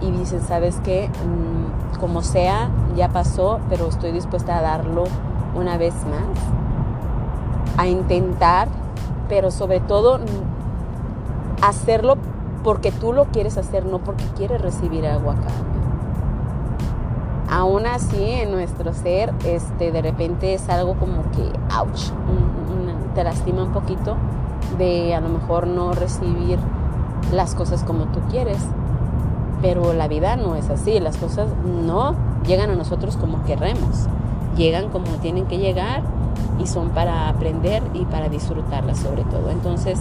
y 0.00 0.10
dicen, 0.10 0.40
¿sabes 0.40 0.80
qué? 0.82 1.08
Mm, 1.08 1.98
como 1.98 2.22
sea, 2.22 2.70
ya 2.96 3.10
pasó, 3.10 3.60
pero 3.68 3.88
estoy 3.88 4.12
dispuesta 4.12 4.58
a 4.58 4.62
darlo 4.62 5.04
una 5.54 5.76
vez 5.76 5.94
más 6.06 6.54
a 7.76 7.86
intentar, 7.86 8.68
pero 9.28 9.50
sobre 9.50 9.80
todo 9.80 10.20
hacerlo 11.62 12.16
porque 12.62 12.92
tú 12.92 13.12
lo 13.12 13.26
quieres 13.26 13.58
hacer, 13.58 13.84
no 13.84 13.98
porque 13.98 14.24
quieres 14.36 14.60
recibir 14.60 15.06
algo 15.06 15.30
acá. 15.30 15.50
Aún 17.54 17.86
así, 17.86 18.32
en 18.32 18.50
nuestro 18.50 18.92
ser, 18.92 19.32
este, 19.44 19.92
de 19.92 20.02
repente 20.02 20.54
es 20.54 20.68
algo 20.68 20.94
como 20.94 21.22
que, 21.30 21.52
ouch, 21.78 22.10
te 23.14 23.22
lastima 23.22 23.62
un 23.62 23.72
poquito 23.72 24.16
de 24.76 25.14
a 25.14 25.20
lo 25.20 25.28
mejor 25.28 25.68
no 25.68 25.92
recibir 25.92 26.58
las 27.30 27.54
cosas 27.54 27.84
como 27.84 28.06
tú 28.06 28.18
quieres. 28.28 28.58
Pero 29.62 29.92
la 29.92 30.08
vida 30.08 30.34
no 30.34 30.56
es 30.56 30.68
así, 30.68 30.98
las 30.98 31.16
cosas 31.16 31.46
no 31.64 32.16
llegan 32.44 32.70
a 32.70 32.74
nosotros 32.74 33.16
como 33.16 33.44
queremos, 33.44 34.08
llegan 34.56 34.88
como 34.88 35.06
tienen 35.22 35.46
que 35.46 35.58
llegar 35.58 36.02
y 36.58 36.66
son 36.66 36.88
para 36.88 37.28
aprender 37.28 37.84
y 37.94 38.04
para 38.04 38.28
disfrutarlas 38.28 38.98
sobre 38.98 39.22
todo. 39.22 39.50
Entonces, 39.52 40.00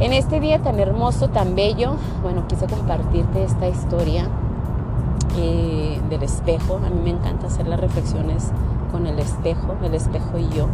en 0.00 0.12
este 0.12 0.38
día 0.38 0.58
tan 0.58 0.78
hermoso, 0.80 1.28
tan 1.28 1.54
bello, 1.54 1.94
bueno, 2.22 2.46
quise 2.46 2.66
compartirte 2.66 3.42
esta 3.42 3.68
historia 3.68 4.28
eh, 5.36 6.00
del 6.08 6.22
espejo. 6.22 6.80
A 6.84 6.90
mí 6.90 7.00
me 7.02 7.10
encanta 7.10 7.46
hacer 7.46 7.66
las 7.66 7.80
reflexiones 7.80 8.50
con 8.92 9.06
el 9.06 9.18
espejo, 9.18 9.74
el 9.82 9.94
espejo 9.94 10.38
y 10.38 10.48
yo. 10.48 10.66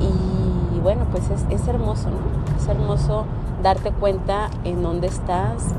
Y 0.00 0.80
bueno, 0.80 1.04
pues 1.10 1.24
es, 1.30 1.44
es 1.50 1.68
hermoso, 1.68 2.08
¿no? 2.10 2.56
Es 2.56 2.68
hermoso 2.68 3.24
darte 3.62 3.92
cuenta 3.92 4.50
en 4.64 4.82
dónde 4.82 5.08
estás, 5.08 5.74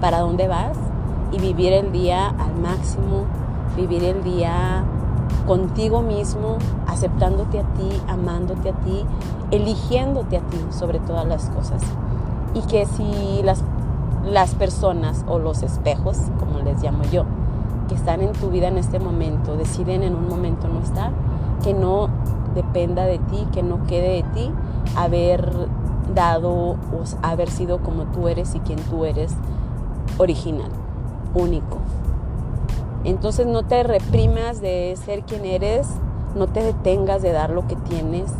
para 0.00 0.20
dónde 0.20 0.48
vas 0.48 0.76
y 1.32 1.38
vivir 1.38 1.72
el 1.72 1.92
día 1.92 2.28
al 2.28 2.54
máximo, 2.56 3.24
vivir 3.76 4.04
el 4.04 4.22
día 4.24 4.84
contigo 5.46 6.02
mismo, 6.02 6.58
aceptándote 6.86 7.60
a 7.60 7.62
ti, 7.62 8.02
amándote 8.06 8.70
a 8.70 8.72
ti, 8.72 9.04
eligiéndote 9.50 10.36
a 10.36 10.40
ti 10.40 10.58
sobre 10.70 11.00
todas 11.00 11.26
las 11.26 11.48
cosas. 11.50 11.82
Y 12.54 12.62
que 12.62 12.86
si 12.86 13.42
las, 13.42 13.62
las 14.24 14.54
personas 14.54 15.24
o 15.28 15.38
los 15.38 15.62
espejos, 15.62 16.18
como 16.38 16.60
les 16.60 16.82
llamo 16.82 17.04
yo, 17.04 17.24
que 17.88 17.94
están 17.94 18.20
en 18.20 18.32
tu 18.32 18.50
vida 18.50 18.68
en 18.68 18.78
este 18.78 18.98
momento, 18.98 19.56
deciden 19.56 20.02
en 20.02 20.14
un 20.14 20.28
momento 20.28 20.68
no 20.68 20.80
estar, 20.80 21.12
que 21.62 21.74
no 21.74 22.08
dependa 22.54 23.04
de 23.04 23.18
ti, 23.18 23.46
que 23.52 23.62
no 23.62 23.86
quede 23.86 24.22
de 24.22 24.22
ti 24.34 24.50
haber 24.96 25.68
dado 26.14 26.50
o 26.50 26.76
haber 27.22 27.50
sido 27.50 27.78
como 27.78 28.04
tú 28.04 28.28
eres 28.28 28.54
y 28.54 28.60
quien 28.60 28.78
tú 28.78 29.04
eres 29.04 29.34
original, 30.18 30.70
único. 31.34 31.78
Entonces 33.04 33.46
no 33.46 33.64
te 33.64 33.82
reprimas 33.82 34.60
de 34.60 34.96
ser 35.04 35.22
quien 35.22 35.44
eres, 35.44 35.88
no 36.34 36.46
te 36.46 36.62
detengas 36.62 37.22
de 37.22 37.32
dar 37.32 37.50
lo 37.50 37.66
que 37.66 37.76
tienes. 37.76 38.30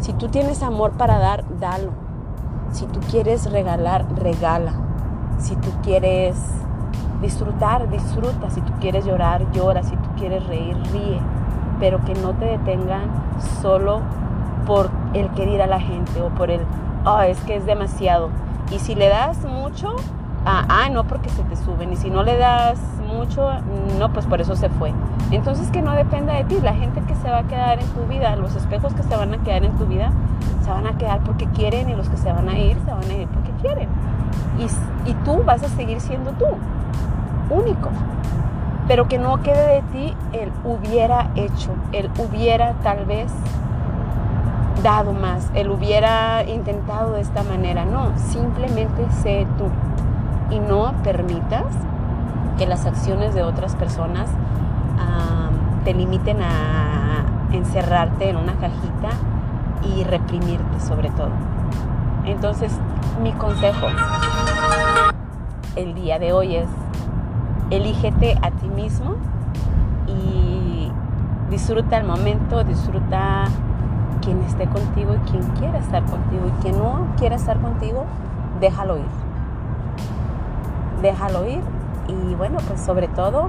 Si 0.00 0.12
tú 0.12 0.28
tienes 0.28 0.62
amor 0.62 0.92
para 0.92 1.18
dar, 1.18 1.44
dalo. 1.58 1.92
Si 2.72 2.86
tú 2.86 3.00
quieres 3.10 3.50
regalar, 3.50 4.06
regala. 4.16 4.87
Si 5.38 5.56
tú 5.56 5.70
quieres 5.82 6.36
disfrutar, 7.22 7.88
disfruta. 7.90 8.50
Si 8.50 8.60
tú 8.60 8.72
quieres 8.80 9.04
llorar, 9.04 9.50
llora. 9.52 9.82
Si 9.82 9.96
tú 9.96 10.08
quieres 10.16 10.46
reír, 10.46 10.76
ríe. 10.92 11.20
Pero 11.80 12.04
que 12.04 12.14
no 12.14 12.34
te 12.34 12.46
detengan 12.46 13.10
solo 13.62 14.00
por 14.66 14.90
el 15.14 15.30
querer 15.30 15.62
a 15.62 15.66
la 15.66 15.80
gente 15.80 16.20
o 16.20 16.28
por 16.30 16.50
el, 16.50 16.60
oh, 17.04 17.20
es 17.20 17.40
que 17.40 17.56
es 17.56 17.64
demasiado. 17.66 18.30
Y 18.70 18.78
si 18.78 18.94
le 18.94 19.08
das 19.08 19.44
mucho, 19.44 19.96
ah, 20.44 20.88
no, 20.90 21.04
porque 21.04 21.28
se 21.30 21.42
te 21.44 21.56
suben. 21.56 21.92
Y 21.92 21.96
si 21.96 22.10
no 22.10 22.22
le 22.22 22.36
das 22.36 22.78
mucho, 23.06 23.50
no, 23.98 24.12
pues 24.12 24.26
por 24.26 24.40
eso 24.40 24.56
se 24.56 24.68
fue. 24.68 24.92
Entonces 25.30 25.70
que 25.70 25.82
no 25.82 25.92
dependa 25.92 26.34
de 26.34 26.44
ti. 26.44 26.58
La 26.62 26.74
gente 26.74 27.00
que 27.02 27.14
se 27.16 27.30
va 27.30 27.38
a 27.38 27.42
quedar 27.44 27.80
en 27.80 27.88
tu 27.88 28.06
vida, 28.06 28.36
los 28.36 28.54
espejos 28.54 28.94
que 28.94 29.02
se 29.02 29.16
van 29.16 29.34
a 29.34 29.38
quedar 29.38 29.64
en 29.64 29.72
tu 29.76 29.86
vida, 29.86 30.12
se 30.64 30.70
van 30.70 30.86
a 30.86 30.96
quedar 30.96 31.20
porque 31.20 31.46
quieren 31.46 31.88
y 31.88 31.94
los 31.94 32.08
que 32.08 32.16
se 32.16 32.32
van 32.32 32.48
a 32.48 32.58
ir, 32.58 32.76
se 32.84 32.92
van 32.92 33.04
a 33.04 33.14
ir 33.14 33.28
porque 33.28 33.50
quieren. 33.60 33.88
Y, 34.58 35.10
y 35.10 35.14
tú 35.24 35.42
vas 35.44 35.62
a 35.62 35.68
seguir 35.68 36.00
siendo 36.00 36.32
tú, 36.32 36.46
único. 37.50 37.90
Pero 38.86 39.06
que 39.06 39.18
no 39.18 39.42
quede 39.42 39.74
de 39.76 39.82
ti 39.92 40.16
el 40.32 40.50
hubiera 40.64 41.30
hecho, 41.34 41.70
el 41.92 42.10
hubiera 42.18 42.72
tal 42.82 43.04
vez 43.04 43.30
dado 44.82 45.12
más, 45.12 45.50
el 45.54 45.70
hubiera 45.70 46.44
intentado 46.44 47.12
de 47.12 47.20
esta 47.20 47.42
manera. 47.42 47.84
No, 47.84 48.16
simplemente 48.16 49.06
sé 49.22 49.46
tú 49.58 49.66
y 50.50 50.58
no 50.58 50.92
permitas 51.02 51.66
que 52.56 52.66
las 52.66 52.86
acciones 52.86 53.34
de 53.34 53.42
otras 53.42 53.76
personas 53.76 54.28
te 55.84 55.94
limiten 55.94 56.42
a 56.42 57.24
encerrarte 57.52 58.28
en 58.28 58.36
una 58.36 58.54
cajita 58.54 59.10
y 59.82 60.04
reprimirte 60.04 60.80
sobre 60.80 61.08
todo. 61.10 61.30
Entonces, 62.24 62.72
mi 63.22 63.32
consejo 63.32 63.86
el 65.76 65.94
día 65.94 66.18
de 66.18 66.32
hoy 66.32 66.56
es, 66.56 66.68
elígete 67.70 68.36
a 68.42 68.50
ti 68.50 68.68
mismo 68.68 69.14
y 70.06 70.90
disfruta 71.50 71.96
el 71.96 72.04
momento, 72.04 72.64
disfruta 72.64 73.44
quien 74.20 74.42
esté 74.42 74.66
contigo 74.66 75.14
y 75.14 75.30
quien 75.30 75.42
quiera 75.52 75.78
estar 75.78 76.04
contigo 76.04 76.48
y 76.48 76.62
quien 76.62 76.78
no 76.78 77.06
quiera 77.16 77.36
estar 77.36 77.58
contigo, 77.60 78.04
déjalo 78.60 78.98
ir. 78.98 79.27
Déjalo 81.02 81.46
ir 81.46 81.62
y 82.08 82.34
bueno, 82.34 82.58
pues 82.66 82.80
sobre 82.80 83.08
todo, 83.08 83.48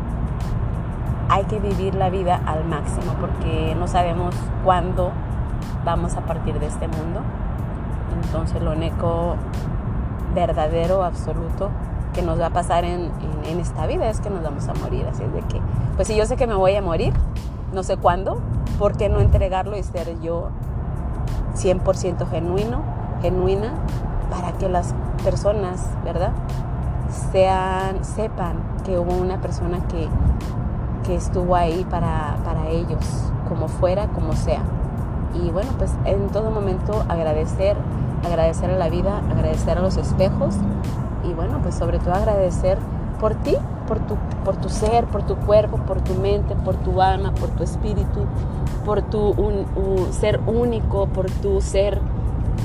hay 1.30 1.46
que 1.46 1.60
vivir 1.60 1.96
la 1.96 2.10
vida 2.10 2.42
al 2.46 2.66
máximo 2.66 3.14
porque 3.20 3.76
no 3.76 3.88
sabemos 3.88 4.36
cuándo 4.64 5.12
vamos 5.86 6.16
a 6.16 6.22
partir 6.22 6.60
de 6.60 6.66
este 6.66 6.88
mundo. 6.88 7.22
Entonces 8.24 8.62
lo 8.62 8.72
único 8.72 9.36
verdadero, 10.34 11.04
absoluto, 11.04 11.70
que 12.14 12.22
nos 12.22 12.40
va 12.40 12.48
a 12.48 12.50
pasar 12.50 12.84
en, 12.84 13.12
esta 13.60 13.88
vida 13.88 14.10
es 14.10 14.20
que 14.20 14.30
nos 14.30 14.44
vamos 14.44 14.68
a 14.68 14.74
morir. 14.74 15.06
Así 15.08 15.24
es 15.24 15.34
de 15.34 15.42
que, 15.42 15.62
pues 15.96 16.08
si 16.08 16.16
yo 16.16 16.26
sé 16.26 16.36
que 16.36 16.48
me 16.48 16.56
voy 16.56 16.76
a 16.76 16.82
morir, 16.82 17.14
no 17.74 17.84
sé 17.84 17.98
cuándo, 17.98 18.40
¿por 18.78 18.98
qué 18.98 19.10
no 19.10 19.20
entregarlo 19.20 19.78
y 19.78 19.84
ser 19.84 20.20
yo 20.22 20.50
100% 21.56 22.30
genuino, 22.30 22.82
genuina, 23.22 23.74
para 24.30 24.54
que 24.54 24.70
las 24.70 24.94
personas, 25.24 25.88
¿verdad? 26.04 26.32
Sean, 27.10 28.04
sepan 28.04 28.58
que 28.86 28.98
hubo 28.98 29.14
una 29.16 29.42
persona 29.42 29.80
que, 29.88 30.08
que 31.06 31.16
estuvo 31.16 31.56
ahí 31.56 31.86
para, 31.90 32.38
para 32.44 32.70
ellos, 32.70 33.06
como 33.48 33.68
fuera, 33.68 34.08
como 34.08 34.34
sea. 34.34 34.62
Y 35.34 35.50
bueno, 35.52 35.72
pues 35.78 35.92
en 36.06 36.28
todo 36.30 36.52
momento 36.52 37.04
agradecer, 37.08 37.78
agradecer 38.26 38.70
a 38.72 38.78
la 38.78 38.90
vida, 38.90 39.22
agradecer 39.32 39.78
a 39.78 39.82
los 39.82 39.98
espejos 39.98 40.56
y 41.24 41.34
bueno, 41.34 41.60
pues 41.62 41.76
sobre 41.76 42.00
todo 42.00 42.14
agradecer 42.14 42.78
por 43.20 43.36
ti, 43.36 43.56
por 43.88 44.00
tu, 44.00 44.16
por 44.44 44.56
tu 44.58 44.70
ser, 44.70 45.06
por 45.06 45.24
tu 45.24 45.36
cuerpo, 45.36 45.78
por 45.78 46.02
tu 46.02 46.14
mente, 46.16 46.56
por 46.56 46.76
tu 46.76 47.02
alma, 47.02 47.34
por 47.34 47.50
tu 47.50 47.64
espíritu, 47.64 48.26
por 48.86 49.02
tu 49.04 49.36
ser 50.12 50.40
único, 50.48 51.08
por 51.08 51.30
tu 51.30 51.62
ser 51.62 52.00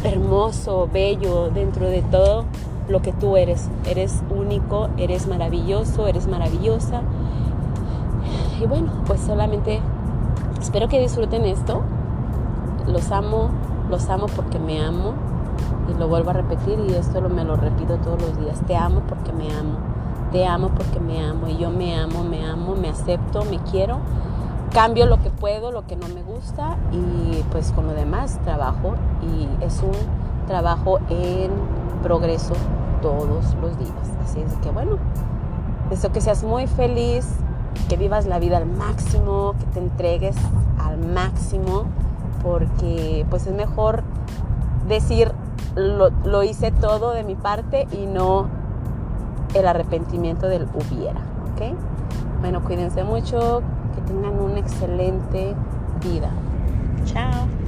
hermoso, 0.05 0.89
bello 0.93 1.51
dentro 1.51 1.87
de 1.87 2.03
todo 2.03 2.45
lo 2.89 3.03
que 3.03 3.13
tú 3.13 3.37
eres. 3.37 3.69
Eres 3.87 4.23
único, 4.31 4.89
eres 4.97 5.27
maravilloso, 5.27 6.07
eres 6.07 6.27
maravillosa. 6.27 7.03
Y 8.61 8.67
bueno, 8.67 8.93
pues 9.07 9.21
solamente 9.21 9.81
espero 10.61 10.89
que 10.89 11.01
disfruten 11.01 11.45
esto. 11.45 11.83
Los 12.87 13.11
amo, 13.11 13.51
los 13.91 14.09
amo 14.09 14.27
porque 14.35 14.59
me 14.59 14.81
amo. 14.81 15.15
Y 15.89 15.99
lo 15.99 16.09
vuelvo 16.09 16.31
a 16.31 16.35
repetir 16.35 16.79
y 16.89 16.95
esto 16.95 17.21
lo, 17.21 17.29
me 17.29 17.45
lo 17.45 17.57
repito 17.57 17.97
todos 17.99 18.21
los 18.21 18.39
días. 18.39 18.61
Te 18.67 18.77
amo 18.77 19.03
porque 19.09 19.33
me 19.33 19.53
amo. 19.53 19.79
Te 20.33 20.47
amo 20.47 20.71
porque 20.71 21.01
me 21.01 21.25
amo. 21.25 21.49
Y 21.49 21.57
yo 21.59 21.71
me 21.71 21.95
amo, 21.97 22.25
me 22.25 22.45
amo, 22.45 22.75
me 22.75 22.89
acepto, 22.89 23.45
me 23.45 23.59
quiero. 23.71 23.99
Cambio 24.73 25.07
lo 25.07 25.21
que 25.23 25.31
puedo, 25.31 25.71
lo 25.71 25.87
que 25.87 25.95
no 25.95 26.09
me 26.09 26.23
gusta 26.23 26.77
y 26.91 27.45
pues 27.53 27.71
con 27.71 27.87
lo 27.87 27.95
demás 27.95 28.41
trabajo 28.43 28.95
y 29.23 29.65
es 29.65 29.81
un 29.83 29.93
trabajo 30.49 30.99
en 31.11 31.53
progreso 32.03 32.55
todos 33.05 33.55
los 33.61 33.79
días. 33.79 33.93
Así 34.25 34.41
es 34.41 34.55
que 34.63 34.71
bueno, 34.71 34.97
deseo 35.91 36.11
que 36.11 36.23
seas 36.23 36.43
muy 36.43 36.67
feliz, 36.67 37.29
que 37.91 37.99
vivas 37.99 38.25
la 38.25 38.39
vida 38.39 38.57
al 38.57 38.65
máximo, 38.65 39.55
que 39.61 39.67
te 39.67 39.79
entregues 39.79 40.37
al 40.79 40.97
máximo, 40.99 41.85
porque 42.43 43.27
pues 43.29 43.47
es 43.47 43.55
mejor 43.55 44.05
decir 44.89 45.33
lo, 45.75 46.43
hice 46.45 46.71
todo 46.71 47.13
de 47.13 47.25
mi 47.25 47.35
parte 47.35 47.87
y 47.93 48.07
no 48.07 48.47
el 49.53 49.67
arrepentimiento 49.67 50.49
del 50.49 50.67
hubiera, 50.73 51.21
¿ok? 51.53 51.77
Bueno, 52.41 52.63
cuídense 52.63 53.05
mucho, 53.05 53.61
que 53.95 54.01
tengan 54.01 54.41
una 54.41 54.61
excelente 54.61 55.55
vida. 56.03 56.31
Chao. 57.05 57.64